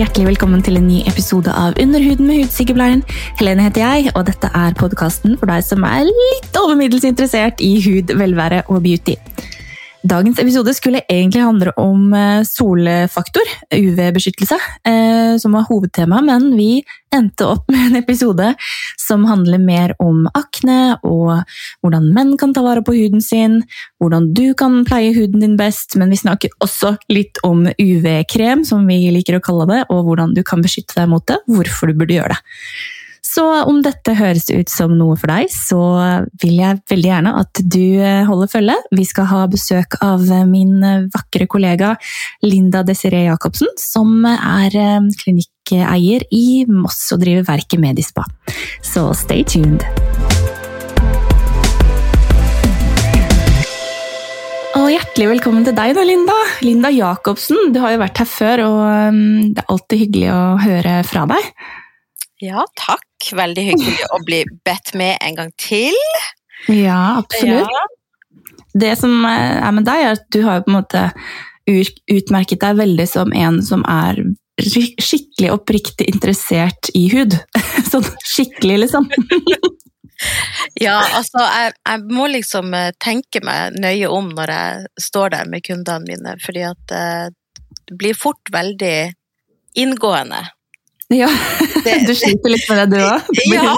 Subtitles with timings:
[0.00, 3.02] hjertelig velkommen til en ny episode av Underhuden med hudsykepleien.
[3.36, 7.74] Helene heter jeg, og dette er podkasten for deg som er litt overmiddels interessert i
[7.84, 9.18] hud, velvære og beauty.
[10.00, 14.56] Dagens episode skulle egentlig handle om eh, solfaktor, UV-beskyttelse,
[14.88, 16.80] eh, som var hovedtema, men vi
[17.12, 18.46] endte opp med en episode
[18.96, 21.42] som handler mer om akne og
[21.82, 23.58] hvordan menn kan ta vare på huden sin,
[24.00, 28.88] hvordan du kan pleie huden din best, men vi snakker også litt om UV-krem, som
[28.88, 32.00] vi liker å kalle det, og hvordan du kan beskytte deg mot det, hvorfor du
[32.00, 32.40] burde gjøre det.
[33.30, 35.78] Så om dette høres ut som noe for deg, så
[36.42, 38.74] vil jeg veldig gjerne at du eh, holder følge.
[38.96, 40.80] Vi skal ha besøk av min
[41.14, 41.92] vakre kollega
[42.42, 48.26] Linda Desiree Jacobsen, som er eh, klinikkeier i Moss og driver verket Medispa.
[48.82, 49.84] Så stay tuned!
[54.80, 56.34] Og hjertelig velkommen til deg, da, Linda.
[56.66, 57.70] Linda Jacobsen.
[57.74, 59.22] Du har jo vært her før, og um,
[59.54, 61.48] det er alltid hyggelig å høre fra deg.
[62.40, 63.06] Ja, takk.
[63.36, 65.96] Veldig hyggelig å bli bedt med en gang til.
[66.72, 67.68] Ja, absolutt.
[67.68, 67.86] Ja.
[68.80, 71.08] Det som er med deg, er at du har på en måte
[72.10, 74.22] utmerket deg veldig som en som er
[74.60, 77.36] skikkelig oppriktig interessert i hud.
[77.90, 79.08] Sånn skikkelig, liksom.
[80.86, 85.50] ja, altså jeg, jeg, må liksom eh, tenke meg nøye om når jeg står der
[85.50, 87.26] med kundene mine, fordi at eh,
[87.88, 88.96] det blir fort veldig
[89.80, 90.44] inngående.
[91.10, 91.28] Ja,
[91.84, 93.30] det, du sliter litt med det du òg?
[93.50, 93.72] Ja.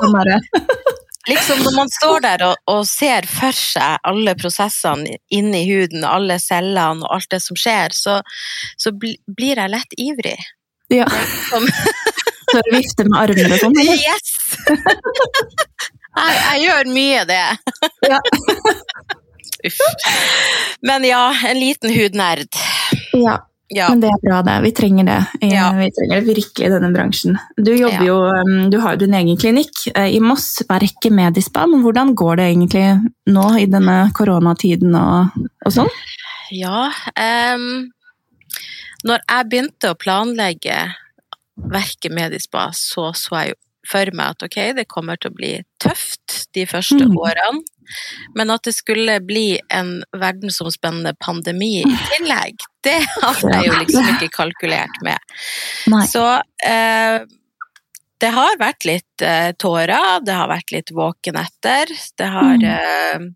[1.29, 6.37] liksom når man står der og, og, ser for seg alle prosessene inni huden, alle
[6.43, 8.19] cellene og alt det som skjer, så,
[8.77, 10.37] så blir jeg lett ivrig.
[10.93, 11.09] Ja.
[11.49, 11.63] Så
[12.67, 13.81] du vifter med armene og sånn?
[13.81, 14.35] Yes!
[16.13, 17.45] Jeg, jeg, gjør mye det.
[18.05, 18.19] Ja.
[19.71, 19.79] Uff.
[20.85, 22.61] Men ja, en liten hudnerd.
[23.17, 23.39] Ja.
[23.73, 23.89] Ja.
[23.89, 24.59] Men det er bra, det.
[24.67, 25.19] Vi trenger det.
[25.49, 25.71] Ja.
[25.77, 27.39] Vi trenger det virkelig i denne bransjen.
[27.57, 27.93] Du ja.
[28.05, 31.65] jo, um, du har jo din egen klinikk eh, i Moss, Verket Medispa.
[31.71, 32.85] Men hvordan går det egentlig
[33.33, 35.89] nå i denne koronatiden og, og sånn?
[36.53, 37.87] Ja um,
[39.09, 40.77] Når jeg begynte å planlegge
[41.73, 45.53] Verket Medispa, så så jeg jo for meg at ok, det kommer til å bli
[45.83, 47.17] tøft de første mm.
[47.19, 47.63] årene.
[48.39, 54.11] Men at det skulle bli en verdensomspennende pandemi i tillegg, det hadde jeg jo liksom
[54.15, 55.35] ikke kalkulert med.
[55.93, 56.05] Nei.
[56.09, 56.25] Så
[56.65, 57.19] eh,
[58.23, 61.93] det har vært litt eh, tårer, det har vært litt våkenetter.
[62.19, 62.69] Det har mm.
[62.71, 63.31] eh,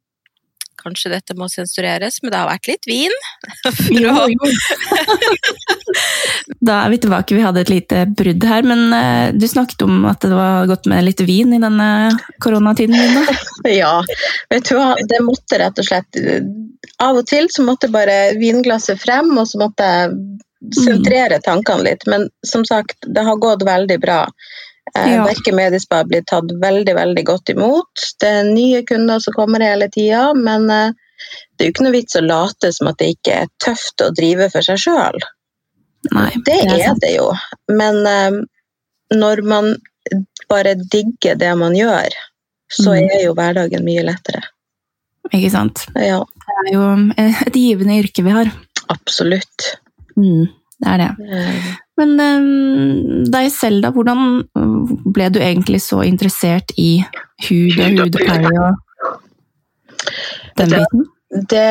[0.86, 3.14] Kanskje dette må sensureres, men det har vært litt vin.
[4.04, 4.50] jo, jo.
[6.62, 7.34] da er vi tilbake.
[7.34, 10.86] Vi hadde et lite brudd her, men uh, du snakket om at det var godt
[10.90, 11.90] med litt vin i denne
[12.44, 13.22] koronatiden din.
[13.66, 13.98] Ja,
[14.52, 14.92] vet du hva.
[15.10, 16.18] Det måtte rett og slett
[17.02, 20.12] Av og til så måtte bare vinglasset frem, og så måtte jeg
[20.84, 22.06] sentrere tankene litt.
[22.06, 24.20] Men som sagt, det har gått veldig bra.
[24.94, 25.24] Eh, ja.
[25.24, 28.06] Verket Mediespa blir tatt veldig veldig godt imot.
[28.20, 30.92] Det er nye kunder som kommer hele tida, men eh,
[31.56, 34.12] det er jo ikke noe vits å late som at det ikke er tøft å
[34.14, 35.18] drive for seg sjøl.
[36.06, 37.30] Det, det er det jo.
[37.72, 38.40] Men eh,
[39.16, 39.72] når man
[40.50, 42.14] bare digger det man gjør,
[42.70, 43.08] så mm.
[43.16, 44.44] er jo hverdagen mye lettere.
[45.32, 45.88] Ikke sant.
[45.98, 46.20] Ja.
[46.46, 46.84] Det er jo
[47.18, 48.52] et givende yrke vi har.
[48.92, 49.72] Absolutt.
[50.14, 50.46] Mm,
[50.78, 51.10] det er det.
[51.96, 53.92] Men um, deg selv, da.
[53.94, 54.44] Hvordan
[55.16, 57.00] ble du egentlig så interessert i
[57.48, 58.82] hud og hudpleie og
[60.56, 61.06] den biten?
[61.50, 61.66] Det,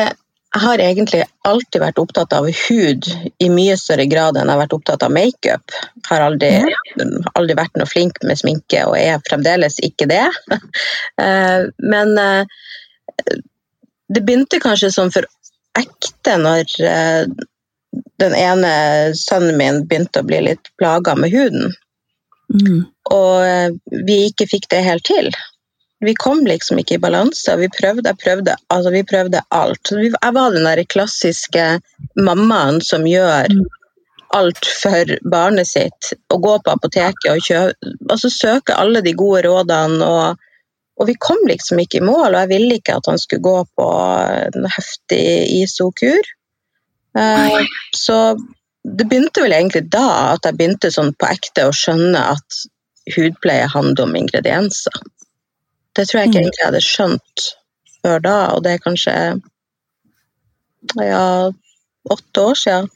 [0.56, 3.08] jeg har egentlig alltid vært opptatt av hud
[3.42, 5.74] i mye større grad enn jeg har vært opptatt av makeup.
[6.08, 6.50] Har aldri,
[7.34, 10.24] aldri vært noe flink med sminke og er fremdeles ikke det.
[11.16, 12.44] Eh, men eh,
[14.12, 15.24] det begynte kanskje som for
[15.80, 17.22] ekte når eh,
[18.22, 18.70] den ene
[19.18, 21.74] sønnen min begynte å bli litt plaga med huden.
[22.54, 22.86] Mm.
[23.10, 23.70] Og eh,
[24.06, 25.30] vi ikke fikk det helt til.
[26.04, 27.56] Vi kom liksom ikke i balanse.
[27.56, 29.92] Vi prøvde, prøvde, altså vi prøvde alt.
[29.92, 31.64] Jeg var den der klassiske
[32.20, 33.62] mammaen som gjør mm.
[34.36, 36.12] alt for barnet sitt.
[36.28, 40.04] Å gå på apoteket og kjøpe Altså søke alle de gode rådene.
[40.04, 40.44] Og,
[41.00, 43.58] og, vi kom liksom ikke i mål, og jeg ville ikke at han skulle gå
[43.80, 43.88] på
[44.52, 45.24] en heftig
[45.62, 46.34] ISO-kur.
[47.16, 47.58] Eh,
[47.96, 48.36] så
[48.86, 52.64] det begynte vel egentlig da at jeg begynte sånn på ekte å skjønne at
[53.16, 54.94] hudpleie handler om ingredienser.
[55.96, 56.44] Det tror jeg ikke mm.
[56.44, 57.46] egentlig jeg hadde skjønt
[58.02, 59.14] før da, og det er kanskje
[61.00, 61.24] ja,
[62.14, 62.90] åtte år siden.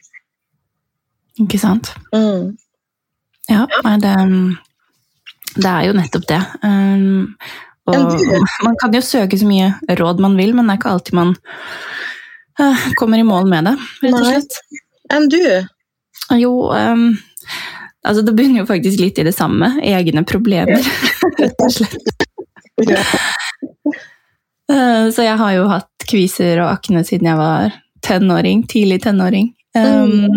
[1.40, 1.94] Ikke sant.
[2.12, 2.52] Mm.
[3.50, 3.64] Ja,
[4.02, 4.14] det,
[5.56, 6.40] det, er jo nettopp det.
[6.62, 7.32] Um,
[7.90, 8.20] og
[8.67, 11.34] man kan jo søke så mye råd man vil, men det er ikke alltid man
[13.00, 14.58] kommer i mål med det, rett og slett.
[15.10, 15.42] Enn du?
[16.38, 17.10] Jo, um,
[18.00, 19.74] Altså, det begynner jo faktisk litt i det samme.
[19.84, 20.80] Egne problemer,
[21.40, 22.24] rett og slett.
[24.70, 27.74] Eh, Så jeg har jo hatt kviser og akne siden jeg var
[28.06, 28.64] tenåring.
[28.70, 29.50] Tidlig tenåring.
[29.76, 30.30] Um,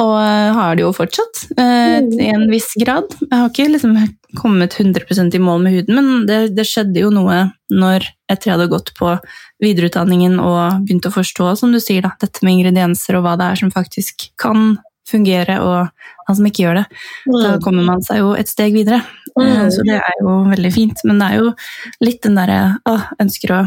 [0.00, 0.16] og
[0.56, 3.12] har det jo fortsatt, eh, i en viss grad.
[3.20, 3.94] Jeg har ikke liksom
[4.40, 8.56] kommet 100 i mål med huden, men det, det skjedde jo noe når etter jeg
[8.56, 9.12] hadde gått på
[9.60, 13.50] videreutdanningen og begynt å forstå, som du sier, da, dette med ingredienser og hva det
[13.50, 14.78] er som faktisk kan
[15.10, 15.88] fungere, og
[16.28, 16.86] han som ikke gjør det.
[17.42, 19.00] Da kommer man seg jo et steg videre.
[19.40, 21.02] Eh, Så det er jo veldig fint.
[21.08, 21.50] Men det er jo
[22.06, 23.60] litt den derre å, ønsker å,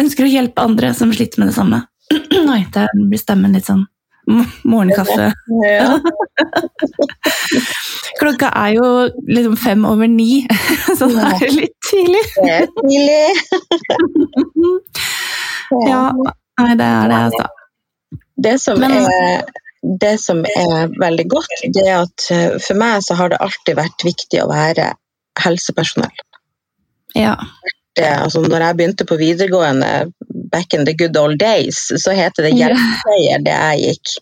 [0.00, 1.82] ønsker å hjelpe andre som sliter med det samme.
[2.54, 3.84] Oi, der blir stemmen litt sånn
[4.64, 5.32] morgenkaffe.
[5.64, 5.98] Ja.
[8.18, 8.86] Klokka er jo
[9.28, 10.46] liksom fem over ni,
[10.98, 12.22] så det er litt tidlig.
[12.34, 13.26] Det er tidlig.
[15.88, 17.46] Ja, nei, det er det, altså.
[18.48, 19.44] Det som, Men- er,
[20.00, 23.76] det som er veldig godt, det er at eh, for meg så har det alltid
[23.78, 24.92] vært viktig å være
[25.42, 26.14] helsepersonell.
[27.14, 27.36] Ja.
[27.98, 30.12] Det, altså når jeg begynte på videregående
[30.52, 34.12] back in the good old days, så heter det hjelpepleier det jeg gikk.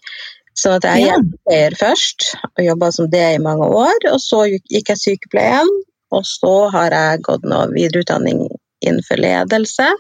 [0.57, 1.17] Sånn at jeg er Ja.
[1.17, 3.99] hjelpepleier først, og jobba som det i mange år.
[4.13, 5.69] Og så gikk jeg sykepleien,
[6.17, 8.47] og så har jeg gått noe videreutdanning
[8.81, 9.91] innenfor ledelse.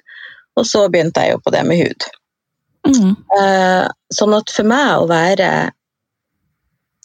[0.56, 2.06] Og så begynte jeg jo på det med hud.
[2.86, 3.16] Mm.
[3.38, 5.50] Eh, sånn at for meg å være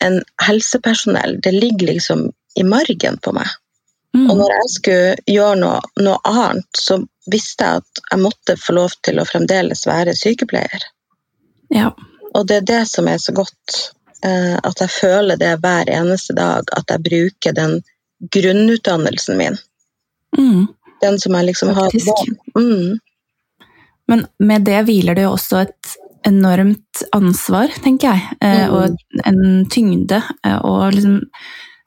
[0.01, 3.49] en helsepersonell, det ligger liksom i margen på meg.
[4.15, 4.27] Mm.
[4.29, 6.99] Og når jeg skulle gjøre noe, noe annet, så
[7.31, 10.87] visste jeg at jeg måtte få lov til å fremdeles være sykepleier.
[11.71, 11.91] Ja.
[12.35, 13.77] Og det er det som er så godt,
[14.25, 17.79] eh, at jeg føler det hver eneste dag, at jeg bruker den
[18.33, 19.57] grunnutdannelsen min.
[20.37, 20.67] Mm.
[21.01, 22.11] Den som jeg liksom Faktisk.
[22.11, 22.61] har.
[22.61, 22.99] Mm.
[24.09, 28.73] Men med det hviler det jo også et enormt ansvar, tenker jeg, eh, Mm.
[28.73, 31.21] og en tyngde, eh, og liksom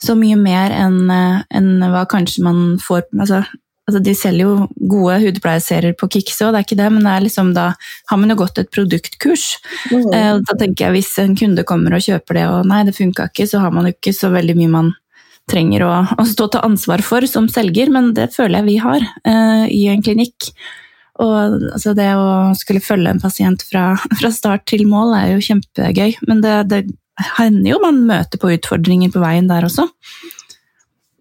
[0.03, 3.45] så mye mer enn eh, enn hva kanskje man får altså,
[3.89, 7.13] altså De selger jo gode hudpleieserier på Kikse, og det er ikke det, men det
[7.13, 7.75] er liksom da
[8.11, 9.59] har man jo gått et produktkurs.
[9.93, 10.43] Mm.
[10.45, 13.47] Da tenker jeg Hvis en kunde kommer og kjøper det, og nei, det funka ikke,
[13.47, 14.95] så har man jo ikke så veldig mye man
[15.51, 19.05] trenger å, å stå til ansvar for som selger, men det føler jeg vi har
[19.29, 20.51] eh, i en klinikk.
[21.23, 21.35] Og
[21.73, 26.17] altså, det å skulle følge en pasient fra, fra start til mål er jo kjempegøy,
[26.27, 26.83] men det, det
[27.39, 29.87] hender jo man møter på utfordringer på veien der også.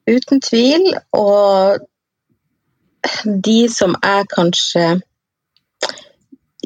[0.10, 0.90] Uten tvil.
[1.16, 1.84] Og
[3.46, 4.88] de som jeg kanskje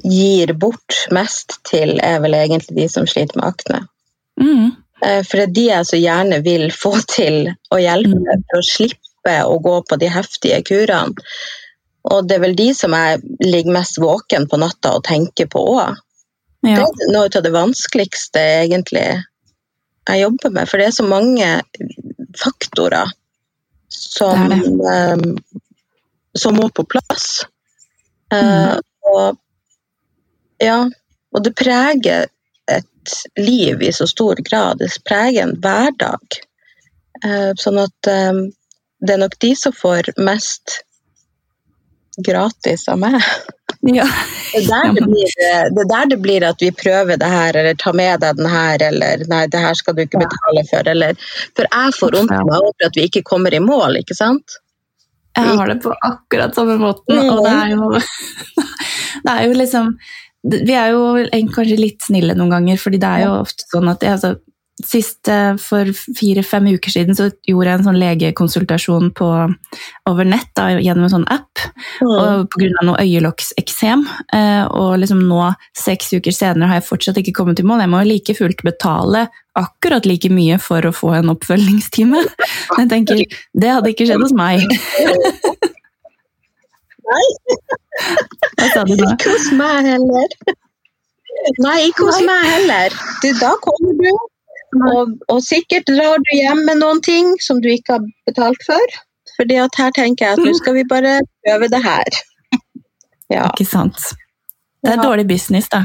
[0.07, 3.79] gir bort mest til, er vel egentlig de som sliter med akne.
[4.39, 4.67] Mm.
[5.03, 8.43] Eh, For det er de jeg så gjerne vil få til å hjelpe Mm.
[8.47, 11.17] for å slippe å gå på de heftige kurene.
[12.07, 15.63] Og det er vel de som jeg ligger mest våken på natta og tenker på
[15.75, 15.97] òg.
[16.63, 19.05] Det er noe av det vanskeligste egentlig
[20.07, 21.47] jeg jobber med, for det er så mange
[22.39, 23.11] faktorer
[23.91, 25.17] som, Det eh,
[26.37, 27.27] som må på plass.
[28.33, 28.39] Mm.
[28.39, 29.37] Uh, og,
[30.61, 30.81] ja,
[31.33, 32.27] og det preger
[32.71, 34.83] et liv i så stor grad.
[34.83, 36.39] Det preger en hverdag.
[37.25, 38.43] Uh, sånn at um,
[39.01, 40.81] det er nok de som får mest
[42.25, 43.21] gratis av meg.
[43.81, 44.07] ja.
[44.47, 45.31] Det er, det, blir,
[45.75, 48.47] det er der det blir at vi prøver det her, eller ta med deg den
[48.49, 51.19] her, eller nei, det her skal du ikke betale for, eller
[51.51, 54.55] For jeg får vondt meg over at vi ikke kommer i mål, ikke sant?
[55.37, 57.91] Jeg har det på akkurat samme måten, og det er jo
[59.27, 59.91] Det er jo liksom
[60.47, 61.03] Vi er jo
[61.53, 64.33] kanskje litt snille noen ganger, fordi det er jo ofte sånn at jeg, altså,
[64.85, 69.29] Sist eh, for fire-fem uker siden så gjorde jeg en sånn legekonsultasjon på,
[70.09, 71.63] over nett da, gjennom en sånn app,
[72.05, 74.05] og på grunn av noe øyelokkseksem.
[74.37, 75.41] Eh, og liksom nå,
[75.77, 77.81] seks uker senere, har jeg fortsatt ikke kommet i mål.
[77.81, 79.25] Jeg må like fullt betale
[79.57, 82.21] akkurat like mye for å få en oppfølgingstime.
[82.77, 84.61] Men jeg tenker, det hadde ikke skjedd hos meg.
[87.07, 87.25] Nei.
[88.57, 89.13] Hva sa du da?
[89.15, 90.39] Ikke hos meg heller.
[91.63, 92.97] Nei, ikke hos meg heller.
[93.23, 94.11] Du, da kommer du,
[94.75, 98.95] og, og sikkert drar du hjem med noen ting som du ikke har betalt for.
[99.37, 102.03] Fordi her tenker jeg at nå skal vi bare prøve det her.
[103.29, 103.97] Ja, Ikke sant.
[104.85, 105.81] Det er dårlig business, da.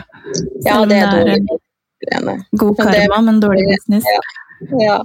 [0.63, 1.57] ja Selv ja, det er det er dårlig.
[2.07, 2.35] greiene.
[2.61, 4.05] God Men det- karma, men dårlig business.
[4.79, 5.01] Ja.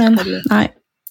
[0.00, 0.18] Men
[0.50, 0.64] nei,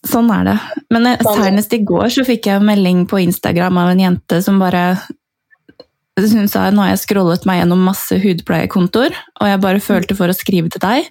[0.07, 0.57] sånn er det.
[0.91, 1.39] Men eh, Sånn.
[1.43, 4.83] senest i går så fikk jeg en melding på Instagram av en jente som bare
[6.35, 10.31] hun sa nå har jeg scrollet meg gjennom masse hudpleiekontoer, og jeg bare følte for
[10.31, 11.07] å skrive til deg.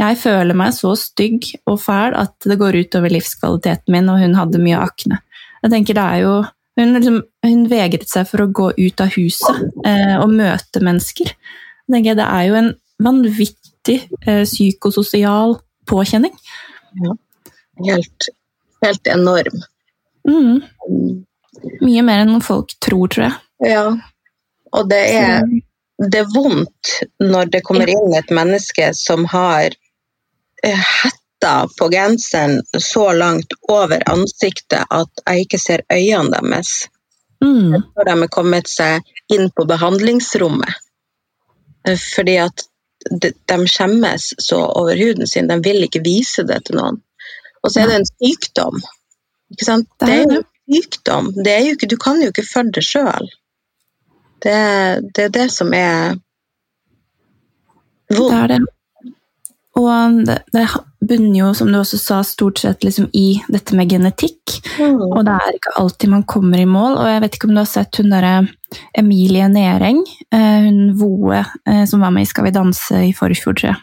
[0.00, 4.36] Jeg føler meg så stygg og fæl at det går utover livskvaliteten min, og hun
[4.38, 5.20] hadde mye akne.
[5.62, 6.34] Jeg tenker det er jo
[6.72, 11.28] Hun, liksom, hun vegret seg for å gå ut av huset eh, og møte mennesker.
[11.28, 12.70] Jeg tenker Det er jo en
[13.04, 16.32] vanvittig eh, psykososial påkjenning.
[17.02, 17.12] Ja.
[17.90, 18.28] Helt,
[18.86, 19.60] helt enorm.
[20.24, 20.62] Mm.
[20.88, 21.20] Mm.
[21.84, 23.36] Mye mer enn folk tror, tror jeg.
[23.68, 23.84] Ja.
[24.72, 25.42] Og det er,
[26.10, 29.74] det er vondt når det kommer inn et menneske som har
[30.64, 36.74] eh, hetta på genseren så langt over ansiktet at jeg ikke ser øynene deres
[37.42, 37.72] Mm.
[37.96, 40.76] når de er kommet seg inn på behandlingsrommet.
[41.88, 42.66] Eh, Fordi at
[43.10, 47.00] de, de skjemmes så over huden sin, de vil ikke vise det til noen.
[47.62, 48.78] Og så er det en sykdom.
[50.06, 51.32] Det er jo en sykdom.
[51.34, 53.26] Det er jo ikke, du kan jo ikke følge det sjøl.
[54.42, 56.16] Det, det er det som er
[58.10, 58.60] Det er det.
[59.78, 60.66] Og det, det
[61.02, 64.58] bunner jo, som du også sa, stort sett liksom i dette med genetikk.
[64.78, 65.00] Mm.
[65.02, 66.98] Og det er ikke alltid man kommer i mål.
[67.00, 68.34] Og jeg vet ikke om du har sett hun derre
[68.96, 69.98] Emilie Næreng,
[70.32, 73.80] eh, hun Voe eh, som var med i Skal vi danse i forfjor, tror.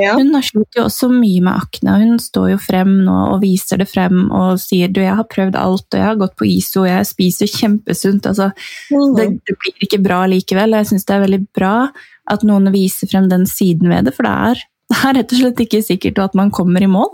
[0.00, 0.14] Ja.
[0.16, 3.82] Hun har slitt jo også mye med akne, hun står jo frem nå og viser
[3.82, 6.86] det frem og sier du, jeg har prøvd alt, og jeg har gått på ISO,
[6.86, 8.30] og jeg spiser kjempesunt.
[8.30, 8.50] Altså,
[8.90, 9.14] Mm.
[9.16, 10.74] det, det blir ikke bra likevel.
[10.78, 11.74] Jeg syns det er veldig bra
[12.30, 15.40] at noen viser frem den siden ved det, for det er, det er rett og
[15.40, 17.10] slett ikke sikkert at man kommer i mål.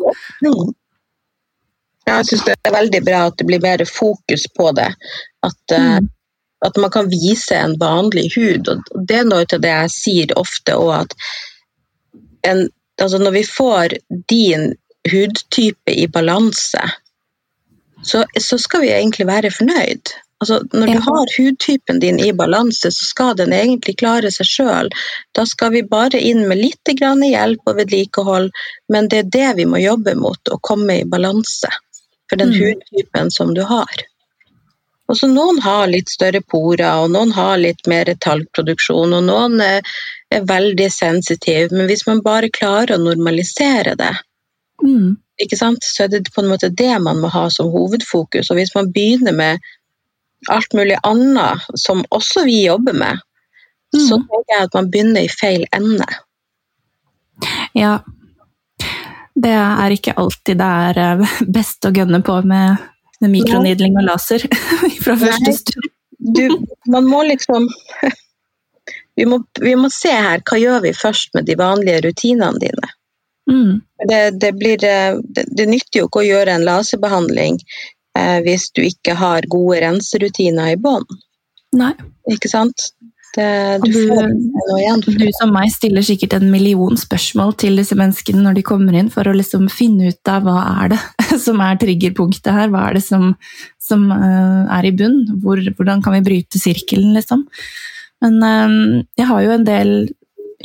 [2.07, 4.93] Ja, jeg syns det er veldig bra at det blir mer fokus på det.
[5.47, 6.09] At, eh, Mm.
[6.67, 8.69] at man kan vise en vanlig hud.
[8.69, 11.15] Og det er noe av det jeg sier ofte òg, at
[12.47, 12.69] en,
[13.03, 13.97] altså når vi får
[14.31, 14.75] din
[15.11, 16.83] hudtype i balanse,
[18.03, 20.15] så, så skal vi egentlig være fornøyd.
[20.41, 24.91] Altså, når du har hudtypen din i balanse, så skal den egentlig klare seg sjøl.
[25.33, 28.51] Da skal vi bare inn med litt grann hjelp og vedlikehold,
[28.93, 31.73] men det er det vi må jobbe mot, å komme i balanse
[32.29, 32.59] for den Mm.
[32.61, 34.05] hudtypen som du har.
[35.09, 39.81] Også Noen har litt større porer, og noen har litt mer talgproduksjon, og noen er,
[40.31, 41.71] er veldig sensitive.
[41.71, 44.15] Men hvis man bare klarer å normalisere det,
[44.83, 45.17] Mm.
[45.41, 48.51] så er det på en måte det man må ha som hovedfokus.
[48.51, 49.59] Og hvis man begynner med
[50.53, 53.23] alt mulig annet som også vi jobber med,
[53.97, 54.27] så Mm.
[54.29, 56.07] tenker jeg at man begynner i feil ende.
[57.75, 58.01] Ja.
[59.37, 62.77] Det er ikke alltid det er eh, best å gønne på med
[63.21, 64.43] med mikronidling og laser
[65.05, 65.91] fra første stund.
[66.19, 66.49] Du,
[66.93, 67.69] man må liksom
[69.17, 72.91] vi må, vi må se her, hva gjør vi først med de vanlige rutinene dine?
[73.49, 73.81] Mm.
[74.11, 77.96] Det, det, blir, eh, det, det nytter jo ikke å gjøre en laserbehandling eh,
[78.47, 81.05] hvis du ikke har gode renserutiner i bånn.
[82.33, 82.89] Ikke sant?
[83.37, 83.47] Det,
[83.85, 88.63] du du- Du som meg stiller sikkert en million spørsmål til disse menneskene når de
[88.65, 90.55] kommer inn, for å liksom finne ut av hva
[90.85, 91.01] er det
[91.45, 93.35] som er triggerpunktet her, hva er det som,
[93.83, 97.45] som eh, er i bunn, Hvor, hvordan kan vi bryte sirkelen, liksom.
[98.25, 99.93] Men eh, jeg har jo en del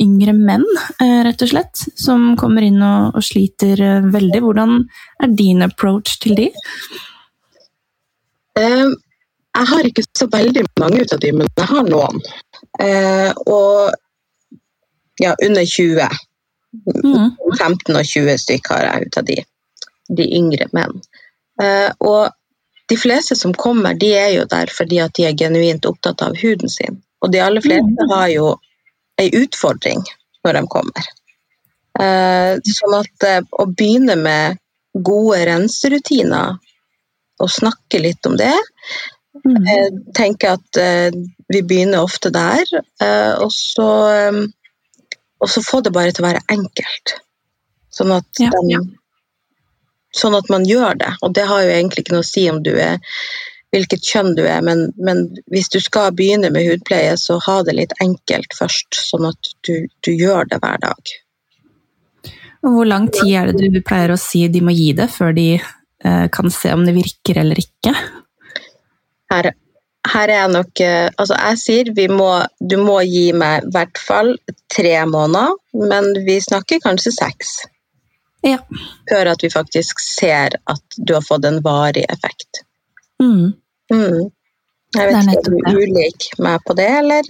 [0.00, 0.64] yngre menn,
[1.04, 4.40] eh, rett og slett, som kommer inn og, og sliter eh, veldig.
[4.40, 4.78] Hvordan
[5.20, 6.48] er din approach til de?
[8.58, 8.90] Eh,
[9.52, 12.20] jeg har ikke så veldig mange ut av de, men jeg har noen.
[12.80, 13.92] Eh, og
[15.20, 16.08] ja, under 20.
[17.04, 17.34] Mm.
[17.58, 19.38] 15 og 20 stykker har jeg ut av de,
[20.20, 21.02] de yngre menn.
[21.60, 22.32] Eh, og
[22.88, 26.36] de fleste som kommer, de er jo der fordi at de er genuint opptatt av
[26.40, 27.02] huden sin.
[27.22, 28.54] Og de aller fleste har jo
[29.20, 30.02] ei utfordring
[30.42, 31.12] når de kommer.
[32.00, 34.58] Eh, sånn at eh, å begynne med
[34.92, 36.56] gode renserutiner
[37.42, 38.54] og snakke litt om det,
[39.42, 39.64] Mm.
[39.64, 41.14] jeg tenker at eh,
[41.48, 42.62] vi begynner ofte der,
[43.00, 44.42] eh, og så eh,
[45.42, 47.14] og så få det bare til å være enkelt.
[47.90, 48.50] Sånn at, Ja.
[48.54, 48.92] den,
[50.14, 51.16] sånn at man gjør det.
[51.22, 53.00] Og det har jo egentlig ikke noe å si om du er
[53.72, 57.74] hvilket kjønn du er, men, men hvis du skal begynne med hudpleie, så ha det
[57.74, 61.14] litt enkelt først, sånn at du, du gjør det hver dag.
[62.62, 65.32] Og hvor lang tid er det du pleier å si de må gi det, før
[65.34, 65.72] de eh,
[66.34, 67.92] kan se om det virker eller ikke?
[69.32, 69.52] Her,
[70.12, 73.72] her er jeg nok eh, Altså, jeg sier vi må, du må gi meg i
[73.76, 74.34] hvert fall
[74.72, 75.54] tre måneder,
[75.92, 77.54] men vi snakker kanskje seks.
[78.42, 78.58] Ja.
[79.10, 82.64] Før at vi faktisk ser at du har fått en varig effekt.
[83.22, 83.52] Mm.
[83.92, 84.30] Mm.
[84.96, 87.28] Jeg vet ikke, om er du ulik meg på det, eller?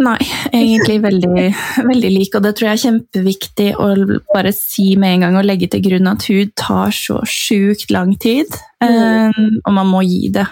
[0.00, 0.06] Eh?
[0.06, 0.18] Nei,
[0.56, 1.46] egentlig veldig,
[1.90, 3.90] veldig lik, og det tror jeg er kjempeviktig å
[4.32, 8.16] bare si med en gang og legge til grunn at hud tar så sjukt lang
[8.20, 8.48] tid,
[8.80, 9.58] Mm.
[9.66, 10.46] og man må gi det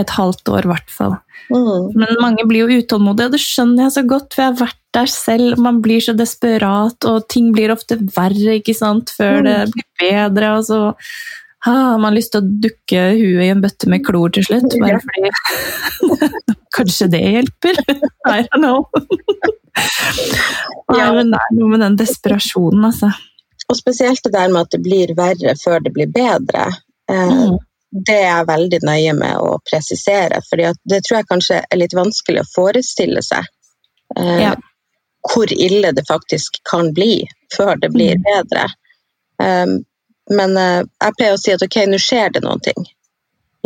[0.00, 1.18] et halvt år i hvert fall.
[1.52, 1.92] Mm.
[1.92, 4.82] Men mange blir jo utålmodige, og det skjønner jeg så godt, for jeg har vært
[4.96, 5.58] der selv.
[5.62, 10.54] Man blir så desperat, og ting blir ofte verre ikke sant, før det blir bedre.
[10.58, 10.80] Og så
[11.66, 15.00] har man lyst til å dukke huet i en bøtte med klor til slutt, bare
[15.02, 15.30] fordi
[16.76, 17.78] Kanskje det hjelper?
[18.28, 18.84] I don't know.
[20.88, 21.12] Nei, Ja.
[21.16, 23.10] men det er noe med den desperasjonen, altså.
[23.68, 26.68] og spesielt det der med at det blir verre før det blir bedre.
[27.10, 27.56] Eh, Mm.
[28.06, 31.94] Det er jeg veldig nøye med å presisere, for det tror jeg kanskje er litt
[31.96, 33.46] vanskelig å forestille seg.
[34.18, 34.54] Eh, Ja.
[35.26, 37.24] Hvor ille det faktisk kan bli
[37.56, 38.22] før det blir Mm.
[38.26, 38.66] bedre.
[40.30, 42.86] Men eh, jeg pleier å si at ok, nå skjer det noen ting.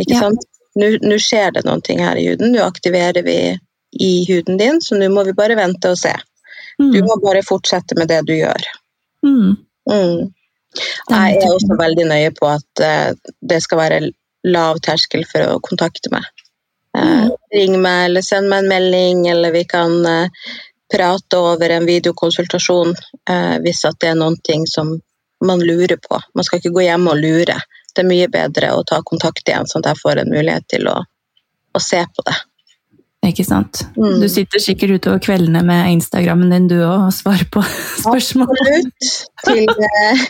[0.01, 0.19] Ikke Ja.
[0.27, 0.47] sant?
[0.79, 2.53] Nå skjer det noen ting her i huden.
[2.53, 3.57] Nå aktiverer vi
[3.99, 6.13] i huden din, så nå må vi bare vente og se.
[6.79, 7.05] Du Mm.
[7.09, 8.63] må bare fortsette med det du gjør.
[9.25, 9.57] Mm.
[9.89, 10.33] Mm.
[11.09, 14.11] Jeg er også veldig nøye på at uh, det skal være
[14.45, 16.23] lav terskel for å kontakte meg.
[16.97, 17.27] Uh.
[17.53, 20.27] Ring meg eller send meg en melding, eller vi kan uh,
[20.91, 22.95] prate over en videokonsultasjon
[23.63, 25.01] hvis det er noen ting som
[25.41, 26.19] man lurer på.
[26.37, 27.57] Man skal ikke gå hjem og lure.
[27.91, 30.87] Det er mye bedre å ta kontakt igjen, sånn at jeg får en mulighet til
[30.91, 31.01] å,
[31.75, 32.37] å se på det.
[33.27, 33.83] Ikke sant.
[33.93, 34.15] Mm.
[34.23, 37.61] Du sitter sikkert utover kveldene med Instagrammen din du òg og svarer på
[38.01, 38.49] spørsmål.
[38.49, 39.11] Absolutt.
[39.45, 40.23] Til, eh,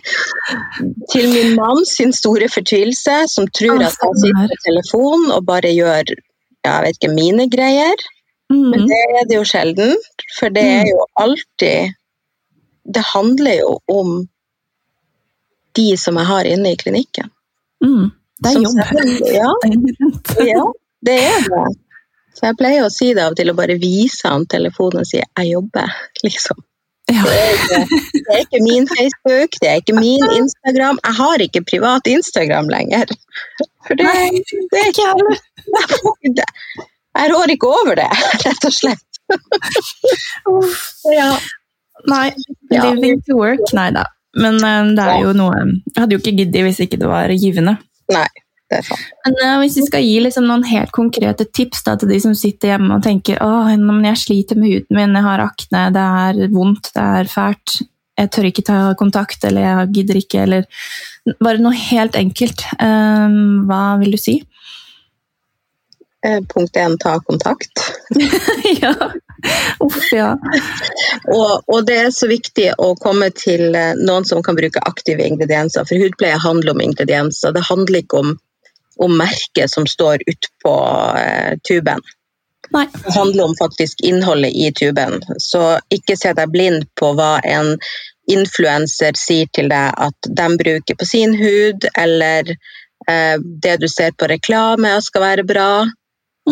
[1.13, 5.47] til min mann sin store fortvilelse, som tror Å, at han sitter på telefon og
[5.47, 8.07] bare gjør ja, jeg vet ikke, mine greier.
[8.51, 8.87] Men Mm.
[8.89, 9.91] det er det jo sjelden,
[10.35, 11.93] for det er jo alltid
[12.83, 14.25] Det handler jo om
[15.77, 17.29] de som jeg har inne i klinikken.
[17.85, 18.09] Mm.
[18.41, 18.79] Det er jobb.
[19.29, 19.51] Ja,
[20.53, 20.65] ja,
[21.05, 21.63] det er det.
[22.31, 25.07] Så jeg pleier å si det av og til, å bare vise han telefonen og
[25.07, 25.95] si 'jeg jobber',
[26.27, 26.63] liksom.
[27.11, 27.23] Ja.
[27.27, 30.99] Det er, ikke, det er ikke min Facebook, det er ikke min Instagram.
[31.03, 33.11] Jeg har ikke privat Instagram lenger.
[33.87, 34.07] For det,
[34.71, 36.49] det er ikke det.
[37.19, 38.11] Jeg rår ikke over det,
[38.45, 39.07] rett og slett.
[41.11, 41.33] Ja.
[42.07, 42.31] Nei,
[42.71, 44.05] living to work, nei da.
[44.39, 47.33] Men eh, det er jo noe Jeg hadde jo ikke giddet hvis ikke det var
[47.35, 47.75] givende.
[48.11, 48.27] Nei,
[48.71, 49.07] det er sant.
[49.25, 52.35] Men eh, hvis vi skal gi liksom noen helt konkrete tips da, til de som
[52.37, 56.53] sitter hjemme og tenker åh, jeg sliter med huden min, jeg har akne, det er
[56.53, 57.81] vondt, det er fælt,
[58.22, 62.65] jeg tør ikke ta kontakt, eller jeg gidder ikke, eller bare noe helt enkelt.
[62.79, 64.39] Eh, hva vil du si?
[66.25, 67.72] Eh, Punkt én, ta kontakt.
[68.81, 68.94] ja.
[69.79, 70.38] Uff, ja.
[71.27, 75.25] Og, og det er så viktig å komme til eh, noen som kan bruke aktive
[75.25, 77.55] ingredienser, for hudpleie handler om ingredienser.
[77.55, 78.36] Det handler ikke om,
[79.01, 80.75] om merket som står utpå
[81.18, 82.05] eh, tuben.
[82.72, 82.86] Nei.
[82.94, 85.18] Det handler om faktisk innholdet i tuben.
[85.38, 87.74] Så ikke se deg blind på hva en
[88.31, 92.53] influenser sier til deg at de bruker på sin hud, eller
[93.10, 95.72] eh, det du ser på reklame skal være bra.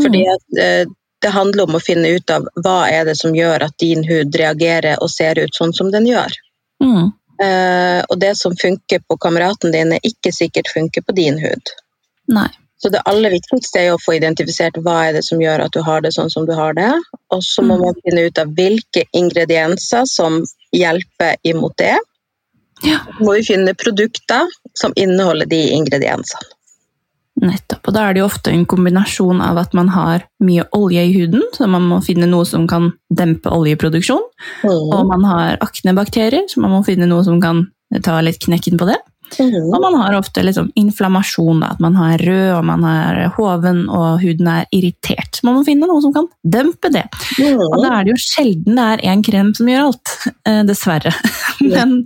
[0.04, 0.34] Fordi Mm.
[0.36, 0.86] at, eh,
[1.22, 4.36] det handler om å finne ut av hva er det som gjør at din hud
[4.36, 6.32] reagerer og ser ut sånn som den gjør.
[6.84, 7.12] Mm.
[7.42, 11.74] Eh, og det som funker på kameraten din, er ikke sikkert funker på din hud.
[12.28, 12.48] Nei.
[12.80, 15.82] Så det aller viktigste er å få identifisert hva er det som gjør at du
[15.84, 16.94] har det sånn som du har det.
[17.32, 17.82] Og så må Mm.
[17.82, 21.98] man finne ut av hvilke ingredienser som hjelper imot det.
[22.84, 23.00] Ja.
[23.18, 26.48] Så må vi finne produkter som inneholder de ingrediensene.
[27.40, 27.88] Nettopp.
[27.88, 31.14] Og da er det jo ofte en kombinasjon av at man har mye olje i
[31.16, 34.26] huden, så man må finne noe som kan dempe oljeproduksjon.
[34.68, 35.08] Og Mm.
[35.08, 37.68] man har aknebakterier, så man må finne noe som kan
[38.04, 38.98] ta litt knekken på det.
[39.38, 39.70] Mm.
[39.74, 43.84] Og man har ofte liksom inflammasjon, da, at man har rød og man er hoven
[43.88, 45.40] og huden er irritert.
[45.46, 47.06] Man må finne noe som kan dempe det.
[47.40, 50.16] Og da er det jo sjelden det er én krem som gjør alt,
[50.50, 51.14] eh, dessverre.
[51.62, 52.06] Men,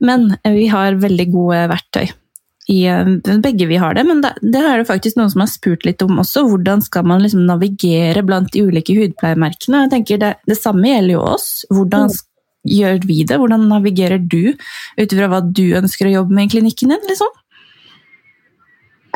[0.00, 2.08] men vi har veldig gode verktøy.
[2.70, 5.50] I, eh, begge vi har det, men det, det er det faktisk noen som har
[5.50, 6.44] spurt litt om også.
[6.46, 9.84] Hvordan skal man liksom navigere blant de ulike hudpleiemerkene?
[9.86, 11.48] Jeg tenker det, det samme gjelder jo oss.
[11.72, 12.20] Hvordan mm.
[12.76, 13.40] gjør vi det?
[13.42, 17.08] Hvordan navigerer du ut ifra hva du ønsker å jobbe med i klinikken din?
[17.10, 17.34] Liksom?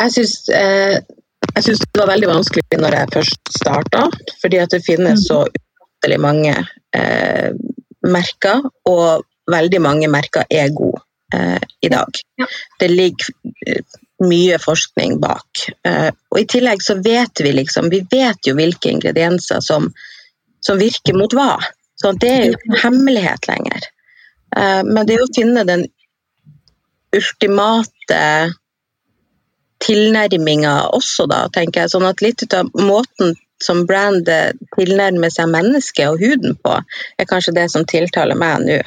[0.03, 0.99] Jeg syns, eh,
[1.55, 4.09] det var veldig vanskelig når jeg først starta,
[4.43, 5.27] fordi at det finnes Mm.
[5.29, 6.57] så ufattelig mange
[6.97, 7.51] eh,
[8.03, 11.04] merker, og veldig mange merker er gode
[11.81, 12.21] i dag.
[12.41, 12.49] Ja.
[12.81, 13.33] Det ligger
[13.67, 15.65] eh, mye forskning bak.
[15.87, 19.91] Eh, og i tillegg så vet vi liksom, vi vet jo hvilke ingredienser som,
[20.65, 21.59] som virker mot hva.
[22.01, 23.89] Så det er jo ikke hemmelighet lenger.
[24.57, 25.87] Eh, men det er å finne den
[27.15, 28.21] ultimate
[29.85, 31.93] tilnærminga også, da, tenker jeg.
[31.95, 36.77] Sånn at litt ut av måten som brandet tilnærmer seg mennesket og huden på,
[37.19, 38.81] er kanskje det som tiltaler meg nå.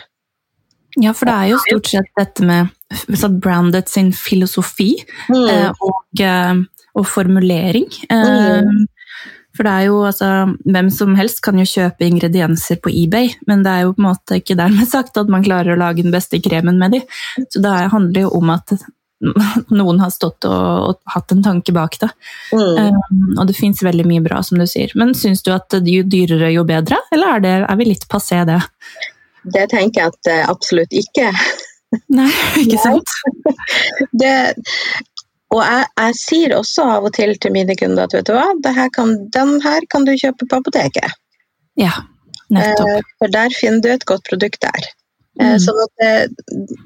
[1.02, 2.74] Ja, for det er jo stort sett dette med
[3.20, 4.94] så brandet sin filosofi
[5.30, 6.62] eh, og, eh,
[6.98, 7.90] og formulering.
[8.10, 8.86] Eh, Mm.
[9.58, 10.28] For det er jo altså
[10.70, 14.10] Hvem som helst kan jo kjøpe ingredienser på eBay, men det er jo på en
[14.12, 17.02] måte ikke dermed sagt at man klarer å lage den beste kremen med de.
[17.50, 18.76] Så det handler jo om at
[19.80, 22.12] noen har stått og, og hatt en tanke bak det.
[22.54, 22.94] Mm.
[22.94, 24.94] Um, og det fins veldig mye bra, som du sier.
[25.00, 27.02] Men syns du at jo dyrere, jo bedre?
[27.16, 28.62] Eller er, det, er vi litt passé det?
[29.54, 31.32] Det tenker jeg at absolutt ikke.
[32.12, 32.30] Nei,
[32.62, 33.14] ikke sant?
[34.22, 34.34] Det,
[35.56, 38.88] og jeg, jeg sier også av og til til mine kunder at vet du hva,
[38.94, 41.16] kan, den her kan du kjøpe på apoteket.
[41.80, 41.94] Ja,
[42.52, 42.92] nettopp.
[42.98, 44.92] Eh, for der finner du et godt produkt der.
[45.40, 45.60] Eh, Mm.
[45.62, 46.78] Sånn at det,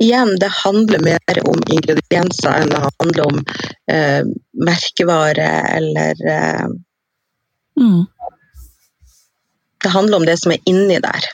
[0.00, 3.42] igjen, det handler mer om ingredienser enn det handler om
[3.92, 4.22] eh,
[4.66, 6.70] merkevare eller eh,
[7.80, 8.02] Mm.
[9.82, 11.28] Det handler om det som er inni der.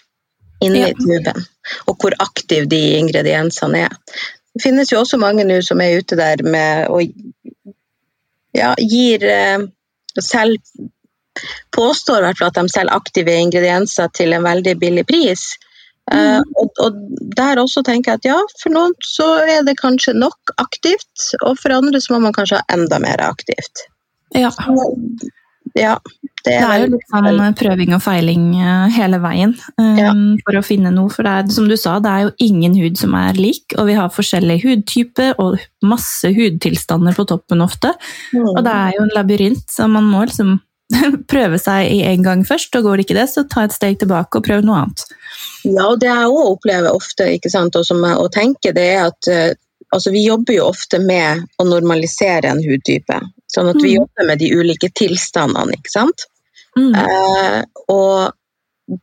[0.65, 0.93] Inni Ja.
[0.97, 1.45] tuben.
[1.87, 3.97] Og hvor aktive de ingrediensene er.
[4.55, 7.03] Det finnes jo også mange nå som er ute der med og
[8.57, 9.59] ja, gir eh,
[10.21, 10.57] selv
[11.77, 15.43] Påstår i hvert fall at de selger aktive ingredienser til en veldig billig pris.
[16.13, 16.97] Eh, og, og
[17.37, 21.59] der også tenker jeg at ja, for noen så er det kanskje nok aktivt, og
[21.61, 23.85] for andre så må man kanskje ha enda mer aktivt.
[24.33, 24.49] Ja.
[25.77, 25.99] Ja,
[26.47, 30.13] det Det er, er jo litt sånn prøving og feiling eh, hele veien um, Ja.
[30.47, 31.11] for å finne noe.
[31.13, 33.89] For det er, som du sa, det er jo ingen hud som er lik, og
[33.91, 37.93] vi har forskjellige hudtyper og masse hudtilstander på toppen ofte.
[38.37, 40.57] Og det er jo en labyrint, så man må liksom
[41.33, 43.99] prøve seg i en gang først, og går det ikke det, så ta et steg
[43.99, 45.03] tilbake og prøv noe annet.
[45.67, 49.09] Ja, og det jeg òg opplever ofte, ikke sant, og som jeg tenker, det er
[49.09, 49.49] at eh,
[49.91, 53.19] altså, vi jobber jo ofte med å normalisere en hudtype.
[53.51, 54.01] Sånn at vi Mm.
[54.03, 56.25] jobber med de ulike tilstandene, ikke sant.
[56.77, 56.95] Mm.
[56.95, 58.33] Eh, og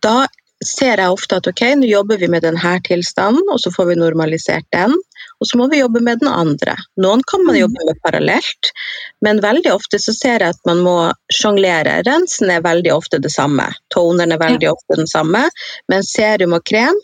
[0.01, 0.27] da
[0.63, 3.95] ser jeg ofte at ok, nå jobber vi med denne tilstanden, og så får vi
[3.99, 4.93] normalisert den.
[5.41, 6.77] Og så må vi jobbe med den andre.
[7.03, 7.61] Noen kan man Mm.
[7.65, 8.69] jobbe med parallelt,
[9.21, 11.97] men veldig ofte så ser jeg at man må sjonglere.
[12.07, 15.49] Rensen er veldig ofte det samme, toneren er veldig ofte den samme,
[15.89, 16.95] men serum og krem,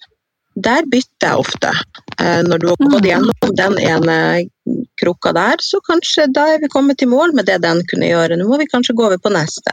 [0.56, 1.74] der bytter jeg ofte.
[2.20, 3.10] Eh, når du har gått Mm.
[3.10, 4.50] gjennom den ene
[5.02, 8.38] krukka der, så kanskje da er vi kommet i mål med det den kunne gjøre.
[8.38, 9.72] Nå må vi kanskje gå over på neste.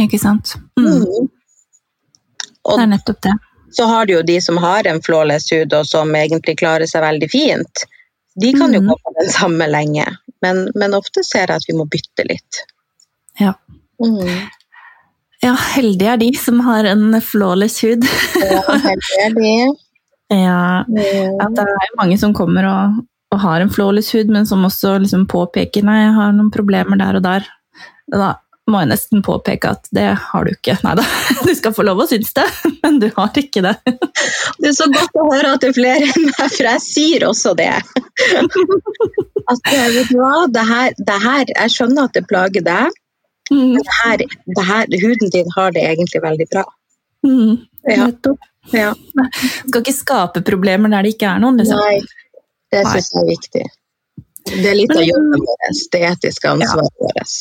[0.00, 0.54] Ikke sant?
[0.78, 0.86] Mm.
[1.04, 1.28] Mm.
[2.64, 3.34] Det er nettopp det.
[3.74, 7.02] så har du jo de som har en flawless hud og som egentlig klarer seg
[7.02, 7.84] veldig fint.
[8.40, 8.88] De kan jo Mhm.
[8.90, 10.06] gå på den samme lenge,
[10.42, 12.60] men, men ofte ser jeg at vi må bytte litt.
[13.40, 13.52] Ja.
[14.02, 14.48] Mm.
[15.42, 18.04] Ja, heldige er de som har en flawless hud.
[18.40, 19.54] Ja, heldige er de.
[20.30, 21.40] ja, Mm.
[21.42, 24.96] at det er mange som kommer og, og har en flawless hud, men som også
[25.02, 27.46] liksom påpeker nei, jeg har noen problemer der og der.
[28.10, 28.34] Da
[28.70, 30.78] må jeg nesten påpeke at det har du ikke.
[30.86, 31.04] Nei da,
[31.46, 32.46] du skal få lov å synes det,
[32.82, 33.76] men du har ikke det.
[34.64, 37.24] Det er så godt å høre at det er flere enn meg, for jeg sier
[37.26, 37.66] også det.
[37.74, 42.94] At, eh, vet du hva, det her, det her, jeg skjønner at det plager deg,
[43.50, 44.22] Mm, men det her,
[44.56, 46.64] det her, huden din har det egentlig veldig bra.
[47.26, 47.56] mm,
[47.92, 48.08] Ja.
[48.72, 48.94] Ja.
[49.68, 51.58] Skal ikke skape problemer der det ikke er noen.
[51.60, 51.76] Liksom.
[51.76, 51.98] Nei,
[52.72, 53.64] det syns jeg er viktig.
[54.48, 57.34] Det er litt av jobben vår, det etiske ansvaret vårt.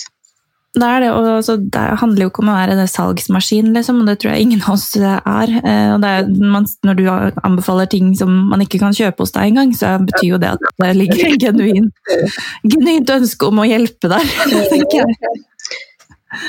[0.73, 3.99] Det er det, og altså, det handler jo ikke om å være det salgsmaskin, liksom,
[4.01, 5.51] og det tror jeg ingen av oss er.
[5.61, 7.03] Eh, Og det er, man, når du
[7.45, 10.65] anbefaler ting som man ikke kan kjøpe hos deg engang, så betyr jo det at
[10.81, 11.91] det ligger en genuin,
[12.73, 14.25] genuint ønske om å hjelpe der,
[14.73, 15.43] tenker jeg.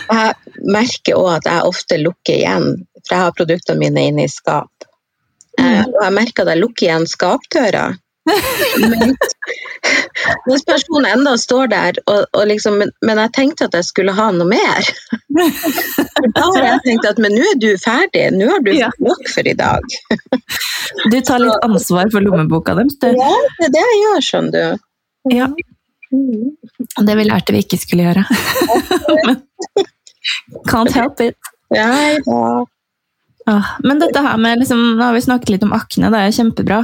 [0.08, 0.34] Jeg
[0.72, 2.70] merker òg at jeg ofte lukker igjen,
[3.04, 4.70] for jeg har produktene mine inne i skap.
[5.60, 5.84] Mm.
[5.92, 7.84] Og jeg merker at jeg lukker igjen skapdøra.
[8.88, 9.18] Men-
[10.48, 14.14] Mens personen enda står der, og, og liksom, men, men jeg tenkte at jeg skulle
[14.16, 14.88] ha noe mer.
[16.34, 18.88] Da har jeg tenkt at men nå er du ferdig, nå har du Ja.
[19.04, 19.84] nok for i dag.
[21.12, 23.08] Du tar litt ansvar for lommeboka deres, du.
[23.12, 24.84] Ja, det er det jeg gjør, skjønner du.
[25.36, 25.48] Ja,
[26.14, 26.52] Mm.
[27.08, 28.22] det vi lærte vi ikke skulle gjøre.
[29.26, 29.40] Men
[30.70, 31.34] Can't help it.
[31.74, 32.20] Ja, ja.
[33.46, 36.30] Ah, Men dette her med, liksom, nå har vi snakket litt om akne, det er
[36.30, 36.78] jo kjempebra.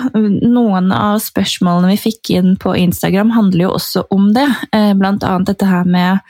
[0.45, 4.49] Noen av spørsmålene vi fikk inn på Instagram handler jo også om det.
[4.77, 6.21] Eh, Blant annet dette her med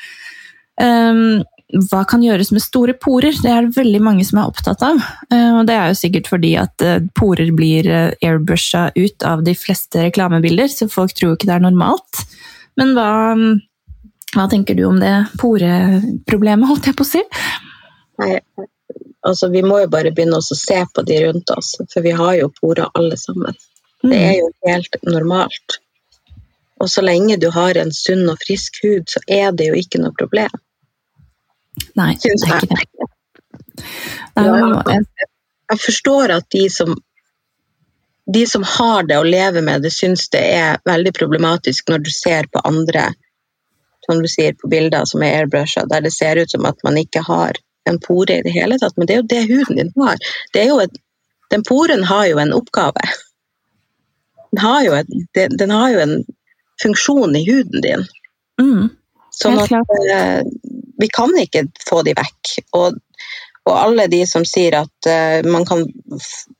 [0.78, 1.42] um,
[1.90, 3.34] hva kan gjøres med store porer?
[3.42, 5.02] Det er det veldig mange som er opptatt av.
[5.34, 7.90] Eh, Og det er jo sikkert fordi at eh, porer blir
[8.22, 12.22] airbrusha ut av de fleste reklamebilder, så folk tror ikke det er normalt.
[12.78, 13.10] Men hva,
[14.36, 17.26] hva tenker du om det poreproblemet, holdt jeg på å si?
[18.22, 18.36] Nei,
[19.26, 22.34] altså vi må jo bare begynne å se på de rundt oss, for vi har
[22.38, 23.54] jo porer alle sammen.
[24.02, 25.68] Det er jo helt normalt.
[26.80, 29.98] Og så lenge du har en sunn og frisk hud, så er det jo ikke
[30.00, 30.50] noe problem.
[32.00, 32.78] Nei, det er ikke det.
[35.70, 36.96] Jeg forstår at de som,
[38.34, 42.10] de som har det å leve med det, syns det er veldig problematisk når du
[42.14, 43.04] ser på andre,
[44.06, 46.96] som du sier på bilder som er airbrusha, der det ser ut som at man
[46.98, 47.52] ikke har
[47.88, 50.20] en pore i det hele tatt, men det er jo det huden din har.
[50.52, 50.96] Det er jo et,
[51.50, 53.04] den poren har jo en oppgave.
[54.52, 56.16] Den har jo, et, den, den har jo en
[56.82, 58.06] funksjon i huden din.
[58.60, 58.88] mm,
[59.40, 60.40] Sånn at uh,
[61.00, 62.56] vi kan ikke få de vekk.
[62.76, 62.98] Og,
[63.68, 65.84] Og alle de som sier at uh, man kan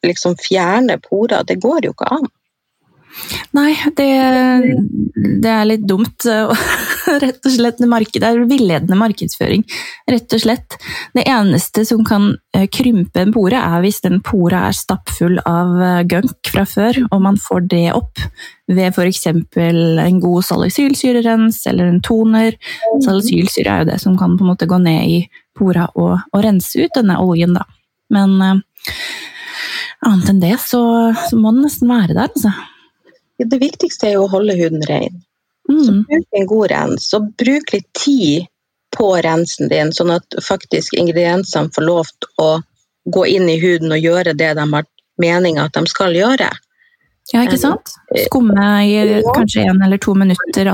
[0.06, 2.28] liksom fjerne porer, det går jo ikke an.
[3.56, 4.11] Nei, det,
[5.42, 6.26] det er litt dumt.
[6.30, 6.54] og
[7.24, 9.64] Rett og slett det er villedende markedsføring.
[10.10, 10.76] Rett og slett.
[11.16, 15.74] Det eneste som kan eh, krympe en pore, er hvis den pora er stappfull av
[15.82, 18.22] eh, gunk fra før, og man får det opp
[18.70, 19.26] ved f.eks.
[19.26, 22.58] en god salicylsyrerens eller en toner.
[23.04, 25.20] Salicylsyre er jo det som kan på en måte gå ned i
[25.58, 27.66] pora og, og rense ut denne oljen, da.
[28.14, 28.60] Men eh,
[30.06, 30.82] annet enn det, så,
[31.28, 32.54] så må den nesten være der, altså.
[33.40, 35.22] Det viktigste er jo å holde huden ren.
[35.70, 36.04] Så Mm.
[36.09, 38.46] bruk en god rens, og bruk litt tid
[38.96, 42.62] på rensen din, sånn at faktisk ingrediensene får lov til å
[43.06, 44.87] gå inn i huden og gjøre det de har
[45.20, 46.50] meninga at de skal gjøre.
[47.33, 47.92] Ja, ikke sant?
[48.26, 50.72] Skumme i kanskje én eller to minutter.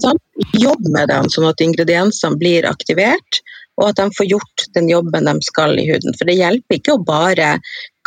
[0.00, 0.20] Sånn.
[0.56, 3.42] Jobb med dem, sånn at ingrediensene blir aktivert,
[3.76, 6.16] og at de får gjort den jobben de skal i huden.
[6.16, 7.58] For det hjelper ikke å bare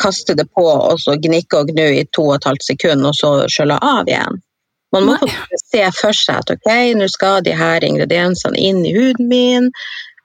[0.02, 3.14] kaste det på og så gnikke og gnu i to og et halvt sekund, og
[3.14, 4.42] så skjølle av igjen.
[4.92, 5.18] Man må
[5.64, 9.70] se for seg at ok, nå skal de her ingrediensene inn i huden min.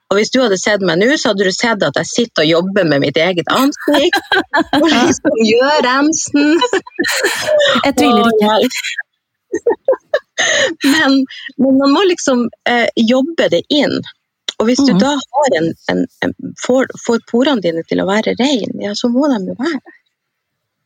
[0.07, 2.51] Og hvis du hadde sett meg nå, så hadde du sett at jeg sitter og
[2.51, 4.29] jobber med mitt eget ansikt.
[4.79, 6.53] Og liksom gjør rensen.
[7.83, 8.85] Jeg tviler ikke.
[10.93, 11.17] men,
[11.59, 13.99] men man må liksom eh, jobbe det inn.
[14.57, 15.01] Og hvis du mm.
[15.03, 19.11] da har en, en, en, får, får porene dine til å være reine, ja, så
[19.11, 19.97] må de jo være der.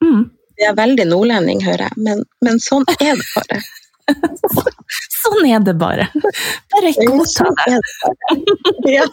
[0.02, 0.24] Mm.
[0.62, 3.62] Det er veldig nordlending, hører jeg, men, men sånn er det bare.
[5.22, 6.08] Sånn er det bare.
[6.74, 7.78] Bare godta Sånn det.
[8.98, 9.06] Ja.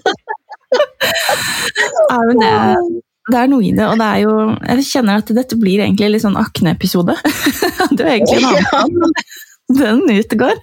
[2.10, 2.52] Ja, men det,
[3.32, 4.32] det er noe i det, og det er jo
[4.66, 7.16] Jeg kjenner at dette blir egentlig litt sånn Akne-episode.
[7.96, 10.54] Det er egentlig en annen Ja den utgår.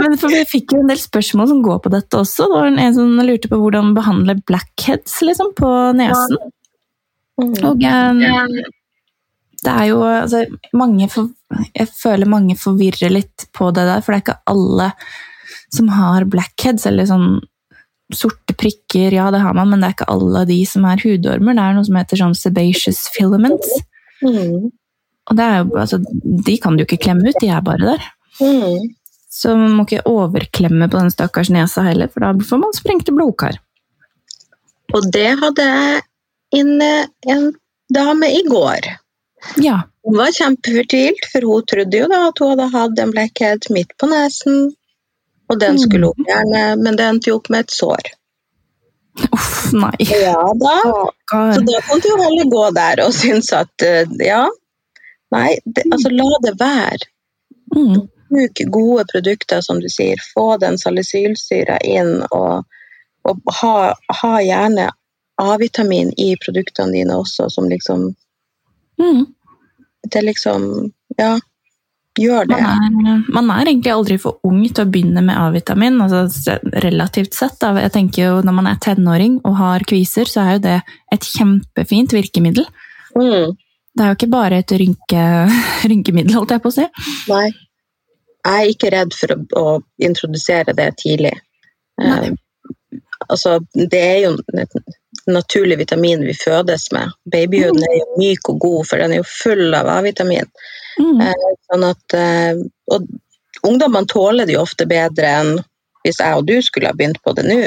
[0.00, 2.48] Men for vi fikk jo en del spørsmål som går på dette også.
[2.48, 6.38] Det var en som lurte på hvordan behandle blackheads liksom, på nesen.
[6.40, 6.52] Mm.
[7.40, 8.58] Og eh,
[9.64, 10.44] det er jo altså,
[10.76, 11.32] mange for,
[11.74, 14.90] Jeg føler mange forvirrer litt på det der, for det er ikke alle
[15.74, 17.28] som har blackheads, eller sånn
[18.14, 21.56] sorte prikker, ja det har man, men det er ikke alle de som er hudormer.
[21.56, 23.72] Det er noe som heter sånn sebaceous filaments.
[24.22, 24.68] Mm.
[25.24, 25.98] Og det er jo, altså,
[26.46, 28.08] de kan du ikke klemme ut, de er bare der.
[28.38, 28.92] Mm.
[29.34, 33.14] Så man må ikke overklemme på den stakkars nesa heller, for da får man sprengte
[33.16, 33.58] blodkar.
[34.94, 36.04] Og det hadde jeg
[36.56, 36.92] inne
[37.26, 37.50] en
[37.94, 38.88] dame i går.
[39.56, 39.82] Ja.
[40.04, 43.96] Hun var kjempefortvilt, for hun trodde jo da at hun hadde hatt en blackhead midt
[44.00, 44.74] på nesen.
[45.48, 48.12] Og den skulle hun gjerne, men det endte jo opp med et sår.
[49.30, 49.94] Uff, nei.
[50.08, 50.76] Ja da.
[51.30, 54.42] Så da kan du jo heller gå der og synes at eh, ja,
[55.34, 57.10] nei, det, altså la det være.
[57.76, 58.00] Mm.
[58.34, 60.20] Bruk gode produkter, som du sier.
[60.34, 62.64] Få den salicylsyra inn, og,
[63.28, 63.76] og ha,
[64.20, 64.88] ha gjerne
[65.42, 68.12] A-vitamin i produktene dine også, som liksom
[69.00, 69.24] Mm.
[70.10, 71.32] Det liksom Ja,
[72.18, 72.60] gjør det.
[72.62, 77.34] Man er, man er egentlig aldri for ung til å begynne med A-vitamin, altså relativt
[77.34, 77.56] sett.
[77.58, 77.72] Da.
[77.82, 80.76] Jeg tenker jo Når man er tenåring og har kviser, så er jo det
[81.12, 82.66] et kjempefint virkemiddel.
[83.18, 83.56] Mm,
[83.94, 85.24] Det er jo ikke bare et rynke,
[85.90, 86.86] rynkemiddel, holdt jeg på å si.
[87.28, 87.50] nei.
[88.44, 91.32] Jeg er ikke redd for å, å introdusere det tidlig.
[91.98, 92.30] Nei.
[92.30, 94.36] Uh, altså, det er jo
[95.30, 97.12] naturlig vitamin vi fødes med.
[97.32, 100.48] Babyhuden er jo myk og god, for den er jo full av A-vitamin.
[101.00, 101.20] Mm.
[101.20, 102.58] Eh, Sånn at, eh,
[102.92, 103.06] og
[103.66, 105.54] ungdommene tåler det jo ofte bedre enn
[106.04, 107.60] hvis jeg og du skulle ha begynt på det nå.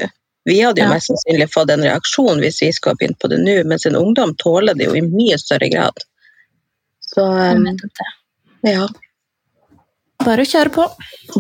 [0.48, 0.94] Vi hadde jo Ja.
[0.94, 3.96] mest sannsynlig fått en reaksjon hvis vi skulle ha begynt på det nå, mens en
[4.00, 5.98] ungdom tåler det jo i mye større grad.
[7.02, 8.88] Så eh, ja,
[10.26, 10.84] Bare å kjøre på.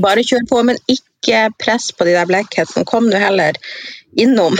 [0.01, 2.85] bare kjør på, men ikke press på de der blekkhetene.
[2.85, 3.57] Kom nå heller
[4.17, 4.55] innom.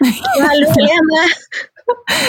[0.00, 1.24] Hallo, Lene!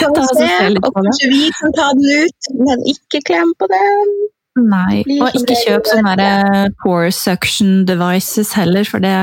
[0.02, 0.50] Kan vi og se?
[0.84, 4.14] kanskje vi kan ta den ut, men ikke klem på den.
[4.60, 6.30] Nei, og ikke kjøp sånne
[6.82, 9.16] pore suction devices heller, for det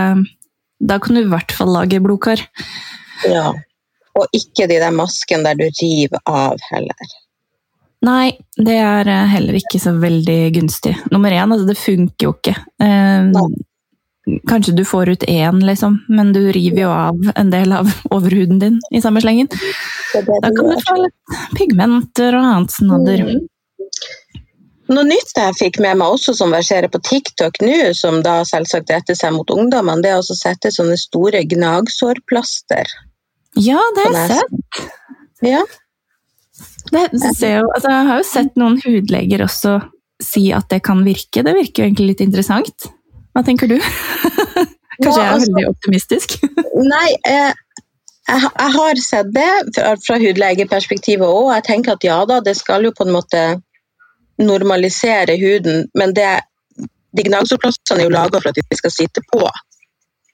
[0.79, 2.41] Da kan du i hvert fall lage blodkar.
[3.27, 3.51] Ja.
[4.19, 7.17] Og ikke de der maskene der du river av heller.
[8.07, 10.95] Nei, det er eh, heller ikke så veldig gunstig.
[11.11, 12.55] Nummer én, altså det funker jo ikke.
[12.79, 13.27] Eh,
[14.49, 18.59] kanskje du får ut én, liksom, men du river jo av en del av overhuden
[18.63, 19.49] din i samme slengen.
[20.15, 23.25] Da kan du få litt pigmenter og annet snadder.
[23.29, 23.47] Mm.
[24.89, 28.89] Noe nytt jeg fikk med meg også som verserer på TikTok nå, som da selvsagt
[28.93, 32.95] retter seg mot ungdommene, det er å sette sånne store gnagsårplaster
[33.61, 34.81] Ja, det har jeg sett.
[35.45, 35.61] Ja.
[36.89, 39.77] Det ser jo, altså, jeg har jo sett noen hudleger også
[40.25, 41.45] si at det kan virke.
[41.47, 42.89] Det virker jo egentlig litt interessant.
[43.39, 43.77] Hva tenker du?
[44.99, 46.33] Kanskje jeg er altså- veldig optimistisk?
[46.93, 47.53] Nei, eh,
[48.29, 51.53] jeg, jeg har sett det fra, fra hudlegeperspektivet òg.
[51.55, 53.45] Jeg tenker at ja da, det skal jo på en måte
[54.43, 56.29] normalisere huden, men det,
[57.17, 59.41] de gnagsårplastene er jo laga for at de skal sitte på.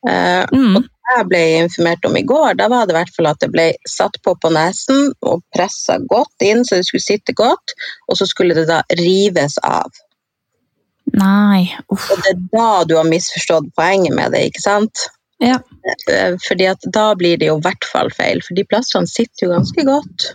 [0.09, 0.77] Eh, Mm.
[0.77, 0.85] og
[1.17, 3.65] jeg ble informert om i går, da var det i hvert fall at det ble
[3.89, 7.73] satt på på nesen og pressa godt inn så det skulle sitte godt,
[8.09, 9.89] og så skulle det da rives av.
[11.15, 12.09] Nei, uff.
[12.11, 15.05] Og det er da du har misforstått poenget med det, ikke sant?
[15.43, 15.59] Ja.
[16.11, 19.47] Eh, Fordi at da blir det jo i hvert fall feil, for de plastene sitter
[19.47, 20.33] jo ganske godt.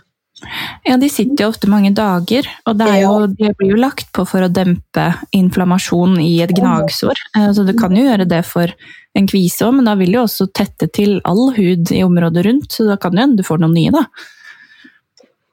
[0.88, 4.08] ja, de sitter jo ofte mange dager, og det er jo, de blir jo lagt
[4.16, 7.20] på for å dempe inflammasjon i et gnagsår.
[7.36, 8.72] Eh, Så du kan jo gjøre det for
[9.14, 12.72] en kvise òg, men da vil jo også tette til all hud i området rundt,
[12.72, 14.06] så da kan jo hende du får noen nye, da.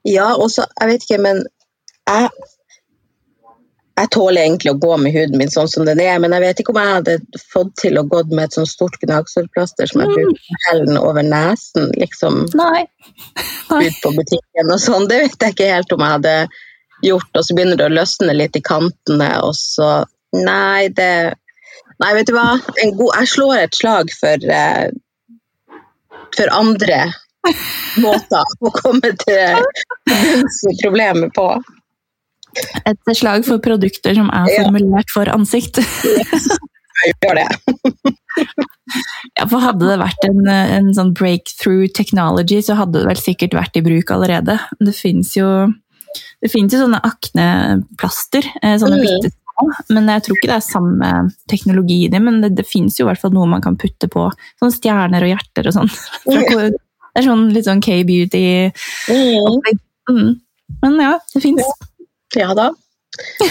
[0.08, 1.44] Ja, og så, jeg vet ikke, men
[2.08, 2.30] jeg,
[3.98, 6.60] jeg tåler egentlig å gå med huden min sånn som den er, men jeg vet
[6.62, 7.16] ikke om jeg hadde
[7.54, 11.26] fått til å gå med et sånt stort gnagsårplaster som jeg bruker på hellen over
[11.26, 12.84] nesen, liksom Nei.
[13.72, 13.82] Nei.
[13.88, 15.08] ut på butikken og sånn.
[15.10, 16.36] Det vet jeg ikke helt om jeg hadde
[17.08, 19.90] gjort, og så begynner det å løsne litt i kantene, og så
[20.36, 21.34] Nei, det
[22.04, 22.58] Nei, vet du hva?
[22.84, 24.92] En god, jeg slår et slag for, eh,
[26.36, 27.00] for andre
[28.04, 29.64] måter å komme til
[30.06, 31.48] bunns i problemet på.
[32.86, 35.80] Et slag for produkter som er formulert for ansikt.
[37.06, 37.48] Jeg gjør det.
[39.38, 43.58] Ja, for hadde det vært en, en sånn breakthrough technology, så hadde det vel sikkert
[43.58, 44.58] vært i bruk allerede.
[44.82, 45.50] Det fins jo,
[46.41, 49.06] jo sånne akneplaster, eh, sånne Mhm.
[49.06, 51.12] bitte små, men jeg tror ikke det er samme
[51.50, 54.10] teknologi i dem, men det, det fins jo i hvert fall noe man kan putte
[54.10, 54.30] på,
[54.62, 55.93] sånne stjerner og hjerter og sånn.
[57.17, 58.41] Det er sånn litt sånn K-beauty.
[59.10, 59.56] Mm.
[60.12, 60.28] Mm.
[60.84, 61.65] Men ja, det fins.
[62.36, 62.72] Ja da.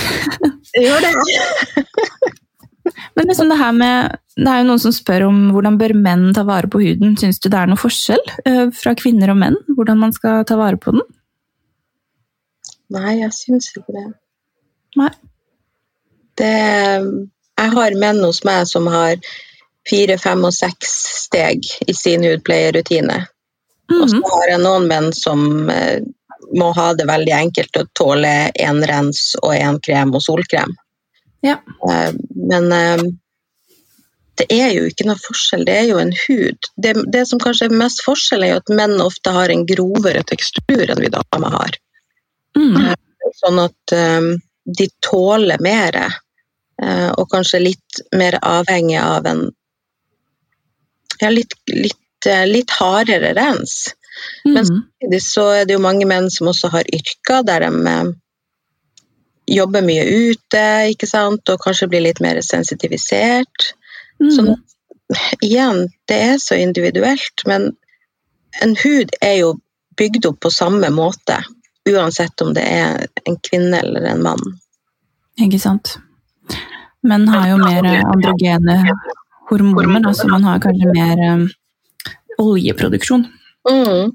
[0.77, 1.12] Gjør det.
[3.17, 6.27] Men liksom det her med Det er jo noen som spør om hvordan bør menn
[6.37, 7.15] ta vare på huden.
[7.19, 9.57] Syns du det er noe forskjell eh, fra kvinner og menn?
[9.73, 11.03] Hvordan man skal ta vare på den?
[12.93, 14.05] Nei, jeg syns ikke det.
[15.01, 15.11] Nei.
[16.39, 16.53] det.
[17.57, 19.17] Jeg har menn hos meg som har
[19.89, 20.93] fire, fem og seks
[21.25, 23.23] steg i sin hudpleierrutine.
[23.97, 24.23] Og så Mhm.
[24.31, 26.01] har jeg noen menn som eh,
[26.57, 30.75] må ha det veldig enkelt og tåle én rens og én krem og solkrem.
[31.46, 31.59] Ja.
[31.88, 32.12] Eh,
[32.51, 33.07] men eh,
[34.37, 36.70] det er jo ikke noe forskjell, det er jo en hud.
[36.77, 40.22] Det, det som kanskje er mest forskjell, er jo at menn ofte har en grovere
[40.29, 41.79] tekstur enn vi damer har.
[42.57, 42.77] Mm.
[43.40, 44.33] Sånn at eh,
[44.66, 46.01] de tåler mer,
[46.83, 49.46] eh, og kanskje litt mer avhengig av en
[51.20, 53.94] ja, litt, litt, eh, litt hardere rens.
[54.44, 54.66] Men Mhm.
[54.66, 58.12] samtidig så er det jo mange menn som også har yrker der de eh,
[59.46, 63.72] jobber mye ute, ikke sant, og kanskje blir litt mer sensitivisert.
[64.20, 64.31] Mm.
[64.31, 64.57] Så
[65.42, 67.76] igjen, det er så individuelt, men
[68.62, 69.52] en hud er jo
[69.96, 71.38] bygd opp på samme måte,
[71.88, 74.59] uansett om det er en kvinne eller en mann.
[75.38, 75.98] Ikke sant.
[77.07, 78.81] Menn har jo mer androgene
[79.50, 81.46] hormoner, da, så man har kanskje mer eh,
[82.42, 83.29] oljeproduksjon.
[83.66, 84.14] Mm.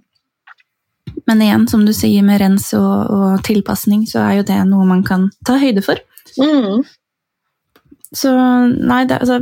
[1.28, 4.88] Men igjen, som du sier, med rens og, og tilpasning, så er jo det noe
[4.88, 6.02] man kan ta høyde for.
[6.40, 6.82] Mm.
[8.16, 9.40] Så nei, det, altså,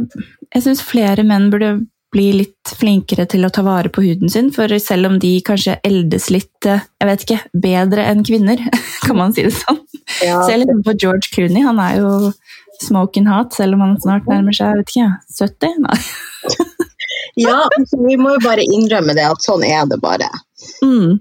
[0.53, 1.77] jeg syns flere menn burde
[2.13, 5.77] bli litt flinkere til å ta vare på huden sin, for selv om de kanskje
[5.85, 8.63] eldes litt, eh, jeg vet ikke, bedre enn kvinner,
[9.05, 9.81] kan man si det sånn.
[10.25, 12.31] Ja, Se litt på George Clooney, han er jo
[12.81, 15.81] smoking hot, selv om han snart nærmer seg, jeg vet ikke, 70?
[15.85, 16.87] Nei.
[17.39, 20.29] ja altså, vi må jo bare innrømme det, at sånn er det bare.
[20.85, 21.19] Mm.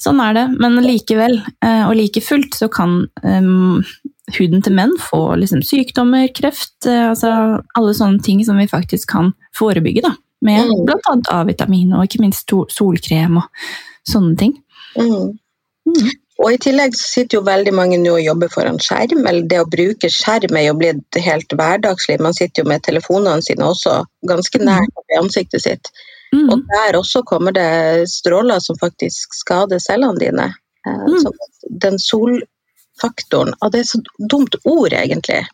[0.00, 3.84] Sånn er det, men likevel, eh, og like fullt, så kan um,
[4.36, 9.10] huden til menn få liksom, sykdommer, kreft, eh, altså alle sånne ting som vi faktisk
[9.14, 10.14] kan forebygge, da.
[10.44, 11.00] Med Mm.
[11.08, 13.48] annet A-vitamin og ikke minst solkrem og
[14.08, 14.58] sånne ting.
[14.98, 15.38] Mm.
[15.88, 16.10] Mm.
[16.42, 19.60] Og i tillegg så sitter jo veldig mange nå og jobber foran skjerm, eller det
[19.62, 22.16] å bruke skjerm er jo blitt helt hverdagslig.
[22.20, 25.92] Man sitter jo med telefonene sine også ganske nært opp i ansiktet sitt.
[26.34, 26.48] Mm.
[26.50, 30.48] Og der også kommer det stråler som faktisk skader cellene dine.
[30.86, 31.20] Eh, Mm.
[31.22, 31.30] Så
[31.80, 35.44] den solfaktoren Og det er så dumt ord, egentlig.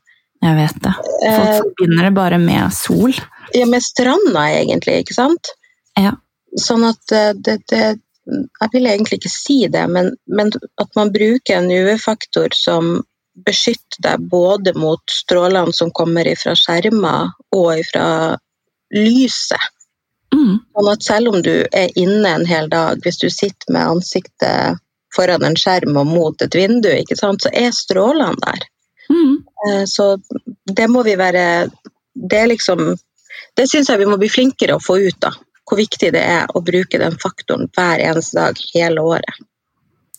[0.43, 0.95] Jeg vet det.
[0.97, 3.13] Folk Eh, forbinder det bare med sol.
[3.55, 5.53] ja, med stranda, egentlig, ikke sant?
[6.01, 6.15] Ja.
[6.57, 8.01] Sånn at eh, det, det
[8.31, 13.01] Jeg vil egentlig ikke si det, men, men at man bruker en UV-faktor som
[13.47, 18.07] beskytter deg både mot strålene som kommer fra skjermer og fra
[18.95, 19.71] lyset.
[20.35, 20.61] Mm.
[20.75, 24.81] Sånn at selv om du er inne en hel dag, hvis du sitter med ansiktet
[25.15, 28.67] foran en skjerm og mot et vindu, sant, så er strålene der.
[29.11, 29.37] Mm.
[29.67, 30.17] Eh, Så
[30.71, 31.69] det må vi være
[32.15, 32.97] Det er liksom
[33.59, 35.33] Det syns jeg vi må bli flinkere å få ut, da.
[35.71, 39.47] Hvor viktig det er å bruke den faktoren hver eneste dag hele året.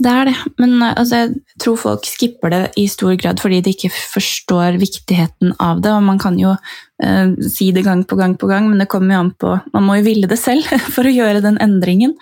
[0.01, 3.59] Det er det, men eh, altså, jeg tror folk skipper det i stor grad fordi
[3.65, 5.91] de ikke forstår viktigheten av det.
[5.93, 6.55] og Man kan jo
[7.03, 9.85] eh, si det gang på gang på gang, men det kommer jo an på Man
[9.85, 12.15] må jo ville det selv for å gjøre den endringen.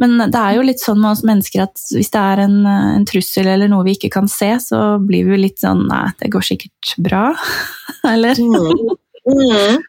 [0.00, 3.06] Men det er jo litt sånn med oss mennesker at hvis det er en, en,
[3.08, 6.44] trussel eller noe vi ikke kan se, så blir vi litt sånn Nei, det går
[6.44, 7.30] sikkert bra.
[8.12, 8.36] eller?
[8.36, 8.96] Mm.
[9.26, 9.86] Mm.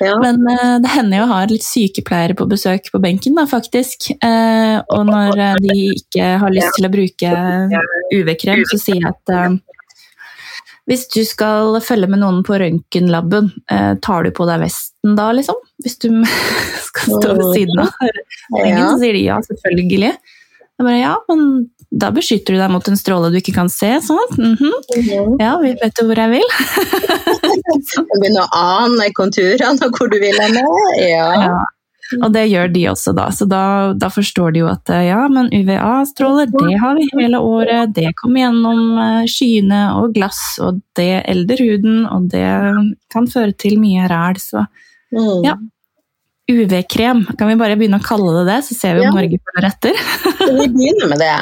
[0.00, 0.16] Ja.
[0.20, 4.10] Men uh, det hender jo å ha litt sykepleiere på besøk på benken, da, faktisk.
[4.20, 7.32] Uh, og når uh, de ikke har lyst til å bruke
[8.14, 9.62] UV-krem, så sier jeg at
[10.86, 13.48] hvis du skal følge med noen på røntgenlaben,
[14.06, 15.58] tar du på deg vesten da, liksom?
[15.82, 16.12] Hvis du
[16.88, 20.12] skal stå ved siden av røntgen, så sier de ja, selvfølgelig.
[20.76, 21.44] Jeg bare, ja, men
[21.88, 23.94] da beskytter du deg mot en stråle du ikke kan se.
[24.04, 24.34] sånn.
[24.36, 25.36] Mm -hmm.
[25.40, 26.48] Ja, vi vet jo hvor jeg vil.
[27.96, 30.60] jeg begynner å ane konturene og hvor du vil hen.
[31.00, 31.32] Ja.
[31.46, 31.56] ja.
[32.22, 33.30] Og det gjør de også, da.
[33.34, 37.94] Så da, da forstår de jo at ja, men UVA-stråler, det har vi hele året.
[37.94, 42.46] Det kommer gjennom eh, skyene og glass, og det elder huden, og det
[43.12, 44.38] kan føre til mye ræl.
[44.42, 44.62] Så
[45.10, 45.42] mm.
[45.46, 45.56] ja,
[46.52, 47.26] UV-krem.
[47.38, 49.14] Kan vi bare begynne å kalle det det, så ser vi om ja.
[49.18, 50.02] Norge følger etter?
[50.60, 51.38] vi begynner med det.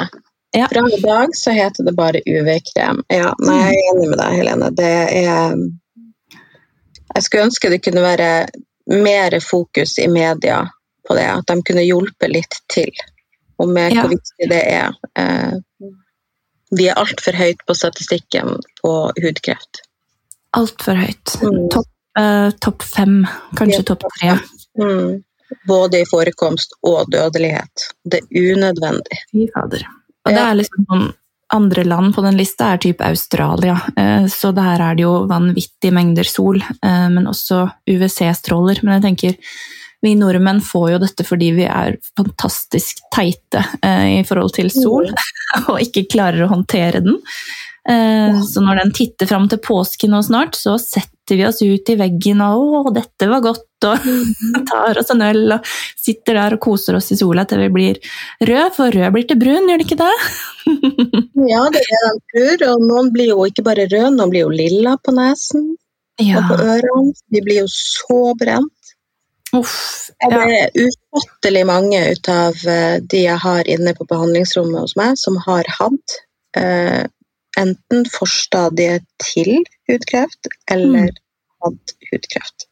[0.55, 0.69] Ja.
[0.71, 3.03] Fra i dag så heter det bare UV-krem.
[3.11, 4.71] Ja, nei, jeg er enig med deg, Helene.
[4.71, 4.93] Det
[5.25, 5.57] er
[7.15, 8.29] Jeg skulle ønske det kunne være
[8.91, 10.63] mer fokus i media
[11.09, 11.27] på det.
[11.27, 12.91] At de kunne hjulpet litt til.
[13.59, 14.03] Og med ja.
[14.05, 14.95] hvor viktig det er.
[15.19, 15.91] Eh,
[16.75, 19.83] vi er altfor høyt på statistikken på hudkreft.
[20.55, 21.35] Altfor høyt.
[21.43, 21.61] Mm.
[21.75, 23.25] Topp eh, top fem,
[23.59, 24.37] kanskje topp tre.
[24.81, 25.23] Mm.
[25.69, 27.91] Både i forekomst og dødelighet.
[28.05, 29.21] Det er unødvendig.
[29.31, 29.85] Fy fader.
[30.25, 31.13] Og det er liksom sånn
[31.55, 35.95] andre land på den lista er type Australia, eh, så der er det jo vanvittige
[35.95, 38.83] mengder sol, eh, men også UVC-stråler.
[38.83, 39.37] Men jeg tenker
[40.05, 45.09] vi nordmenn får jo dette fordi vi er fantastisk teite eh, i forhold til sol,
[45.09, 45.69] mm.
[45.71, 47.21] og ikke klarer å håndtere den.
[47.85, 51.97] Så når den titter fram til påske nå snart, så setter vi oss ut i
[52.01, 54.09] veggen og 'Å, dette var godt', og
[54.71, 55.71] tar oss en øl og
[56.05, 58.01] sitter der og koser oss i sola til vi blir
[58.43, 60.13] røde, for rød blir til brun, gjør det ikke det?
[61.53, 64.55] ja, det er en tror, og noen blir jo ikke bare rød, noen blir jo
[64.55, 65.75] lilla på nesen
[66.21, 66.41] ja.
[66.41, 67.15] og på ørene.
[67.33, 68.73] De blir jo så brent.
[69.55, 70.31] Uff, ja.
[70.33, 75.19] Det er ufattelig mange ut av eh, de jeg har inne på behandlingsrommet hos meg,
[75.21, 76.17] som har hatt
[76.59, 77.05] eh,
[77.61, 81.21] enten forstadiet til hudkreft eller mm.
[81.67, 82.67] hatt hudkreft.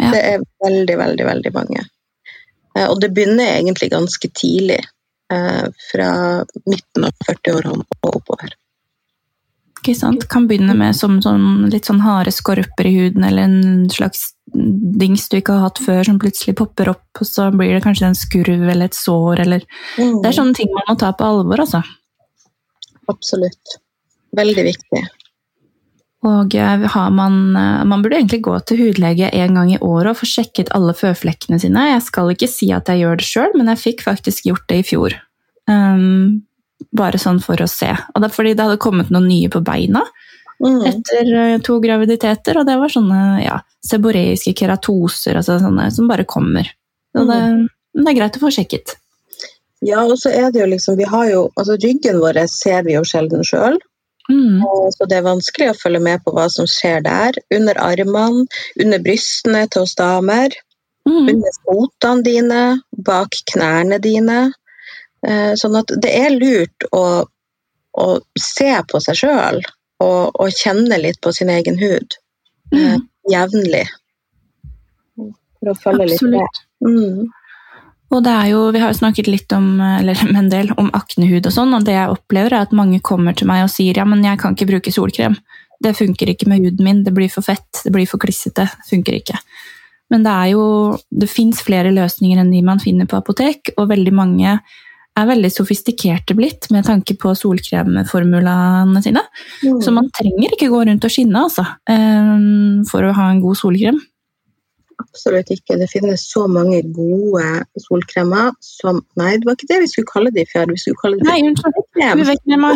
[0.00, 0.10] Ja.
[0.10, 1.84] Det er veldig, veldig, veldig mange.
[2.76, 4.80] Eh, og det begynner egentlig ganske tidlig.
[5.32, 6.10] Eh, fra
[6.68, 8.52] midten av 40-årene og oppover.
[9.80, 10.26] Ikke sant.
[10.32, 15.26] Kan begynne med som sånn, litt sånn harde skorper i huden, eller en slags dings
[15.32, 18.18] du ikke har hatt før, som plutselig popper opp, og så blir det kanskje en
[18.18, 19.64] skurv eller et sår, eller
[19.98, 20.20] mm.
[20.22, 21.82] Det er sånne ting man må ta på alvor, altså.
[23.12, 23.76] Absolutt.
[24.36, 25.02] Veldig viktig.
[26.24, 30.20] Og eh, man, eh, man, burde egentlig gå til hudlege en gang i året og
[30.22, 31.90] få sjekket alle føflekkene sine.
[31.92, 34.80] Jeg skal ikke si at jeg gjør det sjøl, men jeg fikk faktisk gjort det
[34.80, 35.18] i fjor.
[35.68, 36.44] Um,
[36.96, 37.90] bare sånn for å se.
[37.92, 40.04] Og det er fordi det hadde kommet noen nye på beina
[40.64, 40.80] mm.
[40.88, 46.28] etter uh, to graviditeter, og det var sånne ja, seboreiske keratoser altså sånne, som bare
[46.28, 46.72] kommer.
[47.14, 47.64] Så det, mm.
[48.00, 48.96] det er greit å få sjekket.
[49.84, 52.94] Ja, og så er det jo liksom Vi har jo Altså, ryggen vår ser vi
[52.94, 53.76] jo sjelden sjøl.
[54.30, 54.62] Mm.
[54.96, 57.36] Så det er vanskelig å følge med på hva som skjer der.
[57.54, 58.46] Under armene,
[58.80, 60.54] under brystene til oss damer.
[61.08, 61.28] Mm.
[61.34, 62.62] Under fotene dine,
[63.06, 64.40] bak knærne dine.
[65.24, 67.04] Eh, sånn at det er lurt å,
[68.00, 68.06] å
[68.40, 69.62] se på seg sjøl
[70.04, 72.16] og, og, kjenne litt på sin egen hud
[72.74, 73.06] mm.
[73.32, 73.86] jevnlig.
[75.16, 76.20] For å følge Absolutt.
[76.20, 76.60] litt med.
[76.84, 77.32] Mm.
[78.12, 81.46] Og det er jo, Vi har jo snakket litt om, eller en del om aknehud,
[81.46, 84.06] og sånn, og det jeg opplever er at mange kommer til meg og sier ja,
[84.08, 85.38] men jeg kan ikke bruke solkrem.
[85.84, 88.68] Det funker ikke med huden min, det blir for fett, det blir for klissete.
[88.70, 89.40] Det funker ikke.
[90.12, 90.64] Men det er jo,
[91.10, 94.58] det fins flere løsninger enn de man finner på apotek, og veldig mange
[95.14, 99.22] er veldig sofistikerte blitt med tanke på solkremformulaene sine.
[99.62, 99.78] Mm.
[99.82, 102.32] Så man trenger ikke gå rundt og skinne altså, eh,
[102.90, 104.00] for å ha en god solkrem.
[105.04, 105.76] Absolutt ikke.
[105.80, 107.44] Det finnes så mange gode
[107.84, 110.66] solkremer som Nei, det var ikke det vi skulle kalle de før.
[110.72, 111.74] Vi skulle kalle de Nei, unnskyld.
[112.20, 112.74] UV-kremer.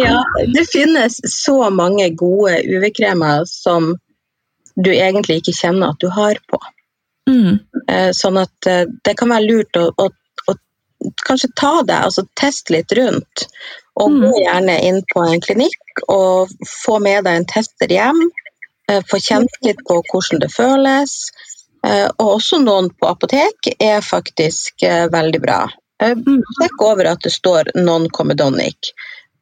[0.06, 0.18] ja,
[0.54, 3.94] det finnes så mange gode UV-kremer som
[4.76, 6.58] du egentlig ikke kjenner at du har på.
[7.30, 7.58] Mm.
[7.88, 10.08] Eh, sånn at eh, det kan være lurt å, å,
[10.48, 10.56] å
[11.26, 13.46] kanskje ta det, altså teste litt rundt.
[14.00, 14.42] Og gå mm.
[14.44, 16.52] gjerne inn på en klinikk og
[16.84, 18.22] få med deg en tester hjem.
[18.90, 21.12] eh, få kjent litt på hvordan det føles.
[21.86, 25.60] Eh, og også noen på apotek er faktisk eh, veldig bra.
[26.02, 26.14] Eh,
[26.58, 28.92] Sjekk over at det står non-comedonic.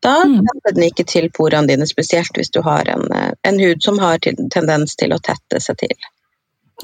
[0.03, 0.41] Da Mm.
[0.47, 3.05] tetter den ikke til porene dine, spesielt hvis du har en,
[3.45, 5.93] en hud som har tendens til å tette seg til.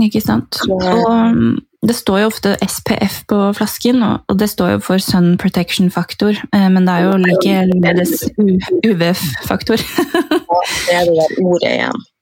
[0.04, 0.58] Ikke sant.
[0.68, 0.84] Og
[1.32, 1.54] mm,
[1.86, 6.36] det står jo ofte SPF på flasken, og det står jo for Sun Protection Factor,
[6.52, 8.26] eh, men det er jo likeledes
[8.86, 9.82] UVF-faktor.
[9.82, 12.04] Det er det ordet igjen.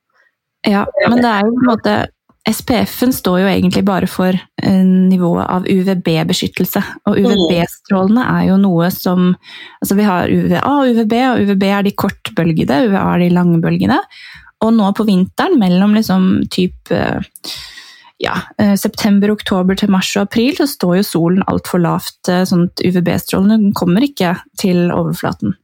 [0.65, 1.95] Ja, men det er jo på en måte
[2.49, 6.81] SPF-en står jo egentlig bare for eh, nivået av UVB-beskyttelse.
[7.09, 9.31] Og UVB-strålene er jo noe som
[9.81, 14.01] Altså vi har UVA og UVB, og UVB er de kortbølgede, UVA er de langbølgede.
[14.65, 17.21] Og nå på vinteren, mellom liksom typ eh,
[18.23, 22.29] ja, eh, september, oktober til mars og april, så står jo solen altfor lavt.
[22.29, 25.57] eh, Sånn at UVB-strålene kommer ikke til overflaten.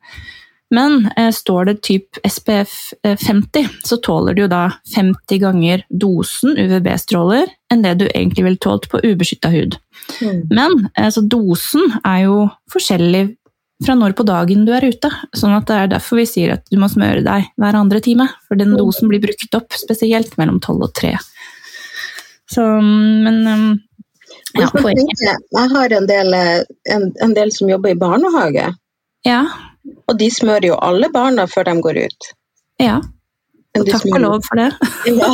[0.70, 5.82] Men eh, står det typ SPF eh, 50, så tåler du jo da 50 ganger
[5.90, 9.76] dosen UVB-stråler enn det du egentlig ville tålt på ubeskytta hud.
[10.50, 13.28] Men eh, så dosen er jo forskjellig
[13.84, 15.10] fra når på dagen du er ute.
[15.34, 18.28] Sånn at det er derfor vi sier at du må smøre deg hver andre time.
[18.46, 21.14] For den dosen blir brukt opp spesielt mellom 12 og 3.
[22.50, 23.66] Så, men um,
[24.58, 25.20] ja, poenget.
[25.22, 26.62] jeg, har en del, eh,
[26.94, 28.72] en, en del som jobber i barnehage,
[29.26, 29.44] Ja,
[30.08, 32.30] og de smører jo alle barna før de går ut.
[32.82, 33.00] ja.
[33.78, 34.70] Og Takk og lov for det.
[35.22, 35.30] Ja.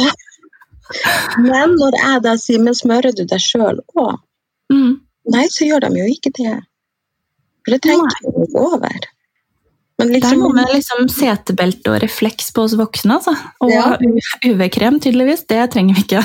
[1.43, 4.19] Men når jeg da sier men smører du deg sjøl òg?
[4.71, 5.01] Mm.
[5.33, 6.53] Nei, så gjør de jo ikke det.
[7.64, 9.09] For det tenker de ikke over.
[9.97, 13.33] Men Det er liksom noe med liksom setebelte og refleks på oss voksne, altså.
[13.64, 13.97] Og Ja.
[14.45, 15.47] UV-krem, tydeligvis.
[15.49, 16.23] Det trenger vi ikke.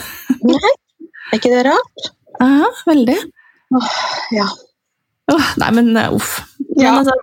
[1.29, 2.11] Er ikke det rart?
[2.41, 3.17] Ja, veldig.
[3.77, 3.95] Åh,
[4.35, 4.49] Ja.
[5.31, 6.41] Åh, nei, men eh, uff.
[6.75, 6.91] Ja.
[6.91, 7.13] Men altså,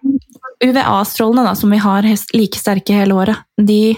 [0.65, 3.97] UVA-strålene som vi har like sterke hele året, de,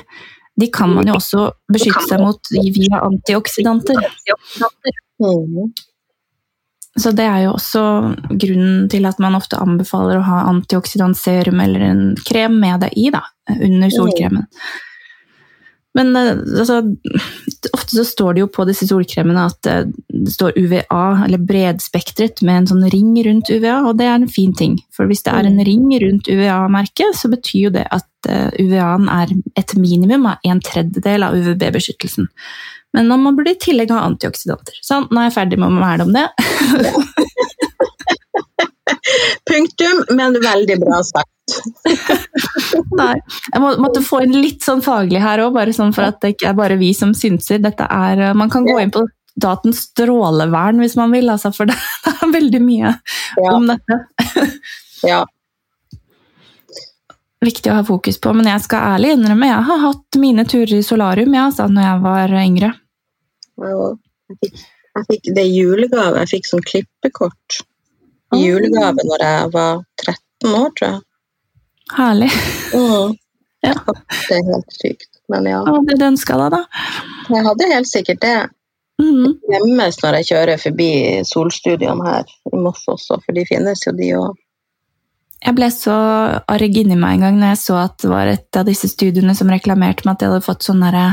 [0.60, 4.02] de kan man jo også beskytte seg mot via antioksidanter.
[5.20, 5.70] Mm.
[6.98, 7.82] Så det er jo også
[8.34, 13.10] grunnen til at man ofte anbefaler å ha antioksidantserum eller en krem med det i,
[13.14, 13.22] da,
[13.60, 14.48] under solkremen.
[15.98, 16.82] Men eh, altså,
[17.76, 22.42] ofte så står det jo på disse solkremene at eh, det står UVA, eller bredspektret,
[22.46, 24.78] med en sånn ring rundt UVA, og det er en fin ting.
[24.94, 29.08] For hvis det er en ring rundt UVA-merket, så betyr jo det at eh, UVA-en
[29.12, 32.30] er et minimum av en tredjedel av UVB-beskyttelsen.
[32.96, 34.74] Men man burde i tillegg ha antioksidanter.
[34.82, 36.26] Sånn, nå er jeg ferdig med å mæle om det.
[39.50, 41.30] Punktum, men veldig bra sagt.
[43.00, 43.14] Nei,
[43.52, 46.34] jeg må, måtte få inn litt sånn faglig her òg, bare sånn for at det
[46.34, 47.60] ikke er bare vi som synser.
[47.64, 49.04] Dette er, eh, man kan gå inn på
[49.40, 51.76] datens strålevern hvis man vil, altså, for det,
[52.06, 52.94] det er veldig mye
[53.40, 53.52] Ja.
[53.54, 54.00] om dette.
[55.06, 55.22] Ja.
[57.40, 60.74] Viktig å ha fokus på, men jeg skal ærlig innrømme, jeg har hatt mine turer
[60.76, 62.70] i solarium ja, altså, når jeg var yngre.
[63.60, 64.60] Jeg fikk,
[64.98, 66.20] jeg fikk det julegave.
[66.22, 67.62] Jeg fikk sånn klippekort
[68.30, 68.36] Ah.
[68.38, 71.00] i julegave når jeg var 13 år, tror jeg.
[71.96, 72.30] Herlig.
[72.74, 73.16] Mm.
[73.60, 73.74] Ja.
[73.84, 75.18] Det er helt sykt.
[75.28, 76.60] Men ja, Hva hadde du ønska deg, da?
[77.28, 78.38] jeg hadde helt sikkert det.
[79.00, 80.92] Hjemmes Gjemmes når jeg kjører forbi
[81.28, 84.40] solstudiene her i Moss også, for de finnes jo, de òg.
[85.40, 85.98] Jeg ble så
[86.52, 89.36] arg inni meg en gang når jeg så at det var et av disse studiene
[89.36, 91.06] som reklamerte med at de hadde fått sånn derre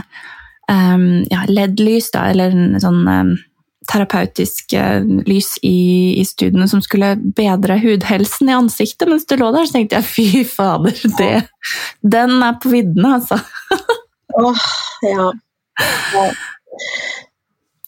[0.72, 3.36] um, ja, LED-lys, da, eller sånn um,
[3.88, 9.52] terapeutisk eh, lys i, i studiene som skulle bedre hudhelsen i ansiktet mens du lå
[9.56, 9.68] der.
[9.68, 11.32] Så tenkte jeg fy fader, det,
[12.02, 13.40] den er på viddene, altså.
[14.38, 14.68] Åh,
[15.08, 15.32] ja.
[16.14, 16.28] ja.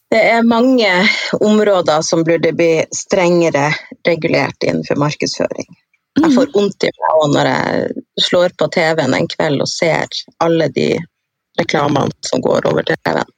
[0.10, 0.90] Det er mange
[1.46, 3.68] områder som burde bli strengere
[4.08, 5.68] regulert innenfor markedsføring.
[6.20, 10.10] Jeg får vondt i meg når jeg slår på TV-en en kveld og ser
[10.44, 10.90] alle de
[11.60, 13.30] reklamene som går over TV-en.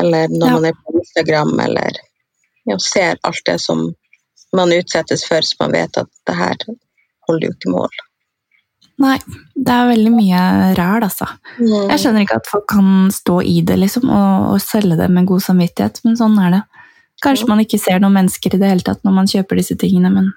[0.00, 0.54] Eller når Ja.
[0.58, 1.98] man er på Instagram eller
[2.66, 3.94] ja, ser alt det som
[4.54, 6.56] man utsettes for, så man vet at det her
[7.28, 7.88] holder jo ikke mål.
[9.02, 9.16] Nei,
[9.56, 10.40] det er veldig mye
[10.78, 11.26] ræl, altså.
[11.58, 15.26] Jeg skjønner ikke at folk kan stå i det liksom, og, og selge det med
[15.26, 16.62] god samvittighet, men sånn er det.
[17.24, 20.10] Kanskje man ikke ser noen mennesker i det hele tatt når man kjøper disse tingene,
[20.14, 20.30] men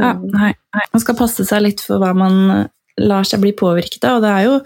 [0.00, 0.84] ja, nei, nei.
[0.92, 2.68] Man skal passe seg litt for hva man
[3.00, 4.18] lar seg bli påvirket av.
[4.18, 4.58] Og det er jo,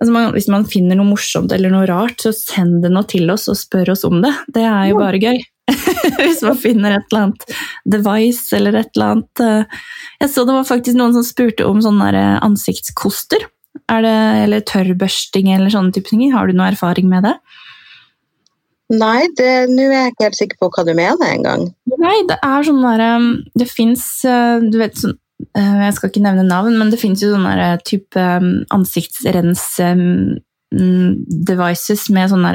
[0.00, 3.30] altså man, hvis man finner noe morsomt eller noe rart, så send det nå til
[3.34, 4.32] oss og spør oss om det.
[4.54, 5.42] Det er jo bare gøy.
[6.20, 7.44] hvis man finner et eller annet
[7.88, 9.78] device eller et eller annet eh,
[10.20, 13.46] Jeg så det var faktisk noen som spurte om sånne eh, ansiktskoster.
[13.90, 16.26] Er det, eller tørrbørsting eller sånne type ting.
[16.32, 17.34] Har du noe erfaring med det?
[18.92, 19.24] Nei,
[19.72, 21.70] nå er jeg ikke helt sikker på hva du mener engang.
[21.88, 23.14] Nei, det er sånn derre
[23.56, 24.04] Det fins
[24.68, 25.23] Du vet sånn eh,
[25.54, 30.36] Jeg skal ikke nevne navn, men det finnes jo sånne type um, ansiktsrens um,
[30.74, 32.52] mm, devices med sånne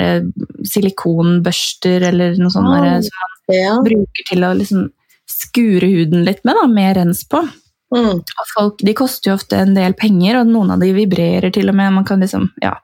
[0.68, 3.02] silikonbørster eller noe sånt Ah.
[3.02, 3.76] som man Ja.
[3.82, 4.90] bruker til å liksom
[5.30, 7.42] skure huden litt med, da, med rens på.
[7.96, 8.22] Mm.
[8.54, 11.76] Folk, de koster jo ofte en del penger, og noen av de vibrerer til og
[11.76, 11.94] med.
[11.94, 12.76] Man kan liksom, ja,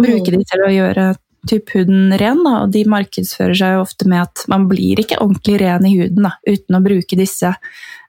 [0.00, 1.16] bruke de til å gjøre
[1.48, 5.18] typ huden ren, da, og de markedsfører seg jo ofte med at man blir ikke
[5.20, 7.52] ordentlig ren i huden da, uten å bruke disse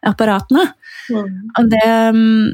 [0.08, 0.70] apparatene.
[1.12, 1.34] Mm.
[1.60, 2.54] Og det, mm,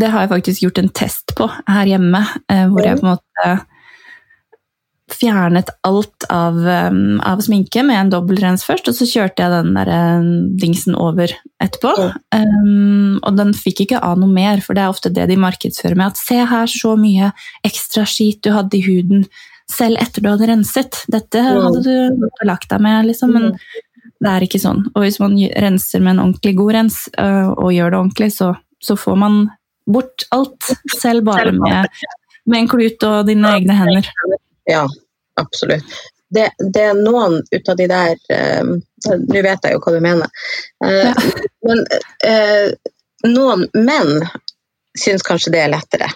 [0.00, 3.14] det har jeg faktisk gjort en test på her hjemme, eh, hvor jeg på en
[3.16, 3.54] måte
[5.12, 9.74] fjernet alt av, um, av sminke med en dobbeltrens først, og så kjørte jeg den
[9.76, 10.28] der um,
[10.60, 11.92] dingsen over etterpå.
[12.34, 15.98] Um, og den fikk ikke av noe mer, for det er ofte det de markedsfører
[15.98, 16.14] med.
[16.14, 17.34] At se her, så mye
[17.66, 19.26] ekstra skit du hadde i huden
[19.70, 21.04] selv etter du hadde renset.
[21.12, 23.32] Dette hadde du lagt deg med, liksom.
[23.36, 23.54] Men
[24.24, 24.82] det er ikke sånn.
[24.94, 28.54] Og hvis man renser med en ordentlig god rens, øh, og gjør det ordentlig, så,
[28.82, 29.38] så får man
[29.86, 31.92] bort alt, selv bare med,
[32.48, 34.10] med en klut og dine egne hender.
[34.70, 34.86] Ja,
[35.40, 35.84] absolutt.
[36.34, 38.70] Det, det er noen ut av de der uh,
[39.04, 40.46] Nå vet jeg jo hva du mener.
[40.82, 41.12] Uh, Ja.
[41.64, 41.84] Men
[42.26, 42.72] uh,
[43.24, 44.24] noen menn
[45.00, 46.10] syns kanskje det er lettere.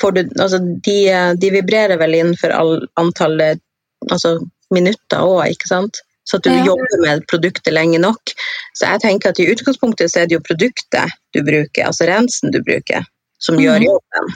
[0.00, 0.96] Får du, altså, de,
[1.40, 3.62] de vibrerer vel innenfor all, antallet
[4.10, 4.36] altså,
[4.74, 6.02] minutter òg, ikke sant?
[6.24, 6.64] Så at du Ja.
[6.64, 8.32] jobber med produktet lenge nok.
[8.72, 12.50] Så jeg tenker at i utgangspunktet så er det jo produktet du bruker, altså rensen
[12.50, 13.04] du bruker,
[13.38, 13.84] som gjør Mhm.
[13.84, 14.34] jobben.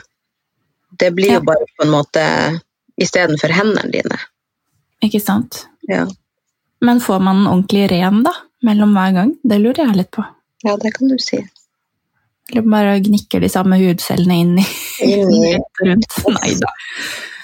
[0.99, 1.33] Det blir Ja.
[1.33, 2.61] jo bare på en måte
[3.01, 4.19] istedenfor hendene dine.
[5.03, 5.65] Ikke sant?
[5.87, 6.05] Ja.
[6.81, 8.33] Men får man den ordentlig ren, da?
[8.63, 9.35] Mellom hver gang?
[9.43, 10.25] Det lurer jeg litt på.
[10.63, 11.37] ja, det kan du si.
[12.51, 14.65] Eller bare gnikker de samme hudcellene inn i
[15.01, 16.17] Inni, rundt?
[16.27, 16.67] Nei da.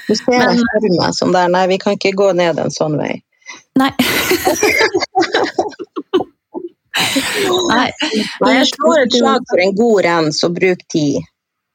[0.08, 2.70] du ser Men- jeg for meg som der, nei, vi kan ikke gå ned en
[2.70, 3.22] sånn vei.
[3.82, 3.92] Nei.
[7.70, 7.88] Nei.
[8.56, 11.22] Jeg slår et slag for en god rens og bruk tid.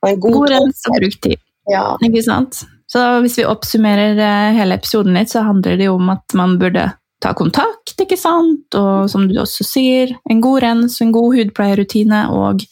[0.00, 1.40] Og en god, God rens og bruk tid.
[1.70, 1.84] Ja.
[2.06, 2.62] Ikke sant?
[2.90, 6.56] Så hvis vi oppsummerer eh, hele episoden litt, så handler det jo om at man
[6.58, 6.88] burde
[7.20, 8.72] ta kontakt, ikke sant?
[8.74, 12.64] Og som du også sier, en god rens, en god hudpleierrutine og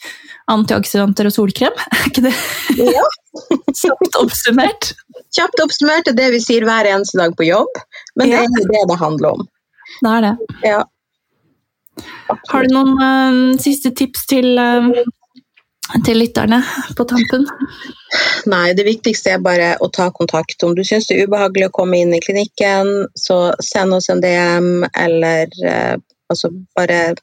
[0.48, 1.76] antioksidanter og solkrem.
[1.94, 2.34] Er ikke det
[2.80, 3.04] ja.
[3.82, 4.92] Kjapt oppsummert?
[5.36, 7.80] Kjapt oppsummert er det vi sier hver eneste dag på jobb,
[8.16, 9.46] men det er jo det det handler om.
[9.98, 10.34] Det er det.
[10.66, 10.80] Ja.
[12.52, 14.90] Har du noen uh, siste tips til, uh,
[16.06, 16.60] til lytterne
[16.96, 17.46] på tampen?
[18.48, 20.62] Nei, det viktigste er bare å ta kontakt.
[20.64, 24.22] Om du syns det er ubehagelig å komme inn i klinikken, så send oss en
[24.24, 25.96] DM, eller uh,
[26.32, 27.16] altså bare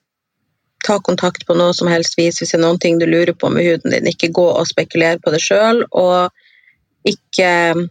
[0.86, 3.50] ta kontakt på noe som helst vis hvis det er noen ting du lurer på
[3.54, 4.10] med huden din.
[4.12, 6.32] Ikke gå og spekulere på det sjøl, og
[7.10, 7.86] ikke eh,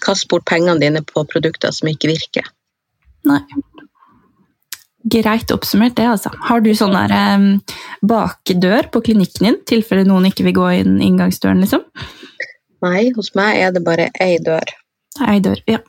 [0.00, 2.48] kast bort pengene dine på produkter som ikke virker.
[3.28, 3.42] Nei.
[5.10, 6.32] Greit oppsummert, det, altså.
[6.44, 7.46] Har du sånn der um,
[8.04, 11.86] bakdør på klinikken din, i tilfelle noen ikke vil gå inn inngangsdøren, liksom?
[12.84, 14.72] Nei, hos meg er det bare ei dør.
[15.24, 15.80] Ei dør, ja.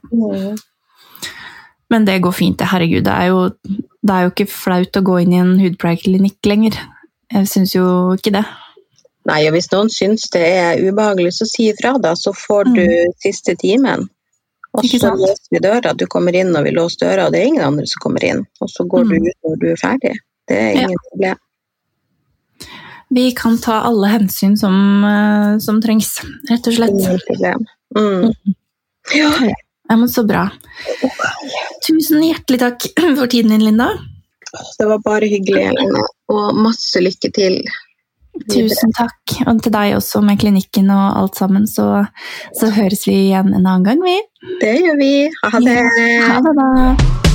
[1.91, 2.69] Men det går fint, det.
[2.71, 3.39] Herregud, det er jo,
[4.01, 6.77] det er jo ikke flaut å gå inn i en hudpleieklinikk lenger.
[7.31, 7.85] Jeg syns jo
[8.15, 8.45] ikke det.
[9.29, 12.15] Nei, og hvis noen syns det er ubehagelig, så si ifra, da.
[12.17, 12.85] Så får du
[13.21, 14.07] siste timen.
[14.73, 15.91] Og så låser vi døra.
[15.99, 18.45] Du kommer inn og vi låser døra, og det er ingen andre som kommer inn.
[18.63, 19.27] Og så går du Mm.
[19.27, 20.13] ut når du er ferdig.
[20.47, 20.81] Det er Ja.
[20.87, 21.37] ingen problem.
[23.11, 26.89] Vi kan ta alle hensyn som, eh, som trengs, rett og slett.
[26.95, 27.65] Ingen problem.
[27.97, 28.33] Mm.
[29.13, 29.29] Ja.
[29.91, 30.45] Ja, men så bra.
[31.87, 32.85] Tusen hjertelig takk
[33.17, 33.89] for tiden din, Linda.
[34.79, 36.03] Det var bare hyggelig, Helene.
[36.31, 37.57] Og masse lykke til.
[38.47, 39.35] Tusen takk.
[39.43, 41.67] Og til deg også med klinikken og alt sammen.
[41.67, 41.89] Så,
[42.55, 44.15] så høres vi igjen en annen gang, vi.
[44.63, 45.11] Det gjør vi.
[45.43, 45.77] Ha det.
[46.29, 47.30] Ha det, da.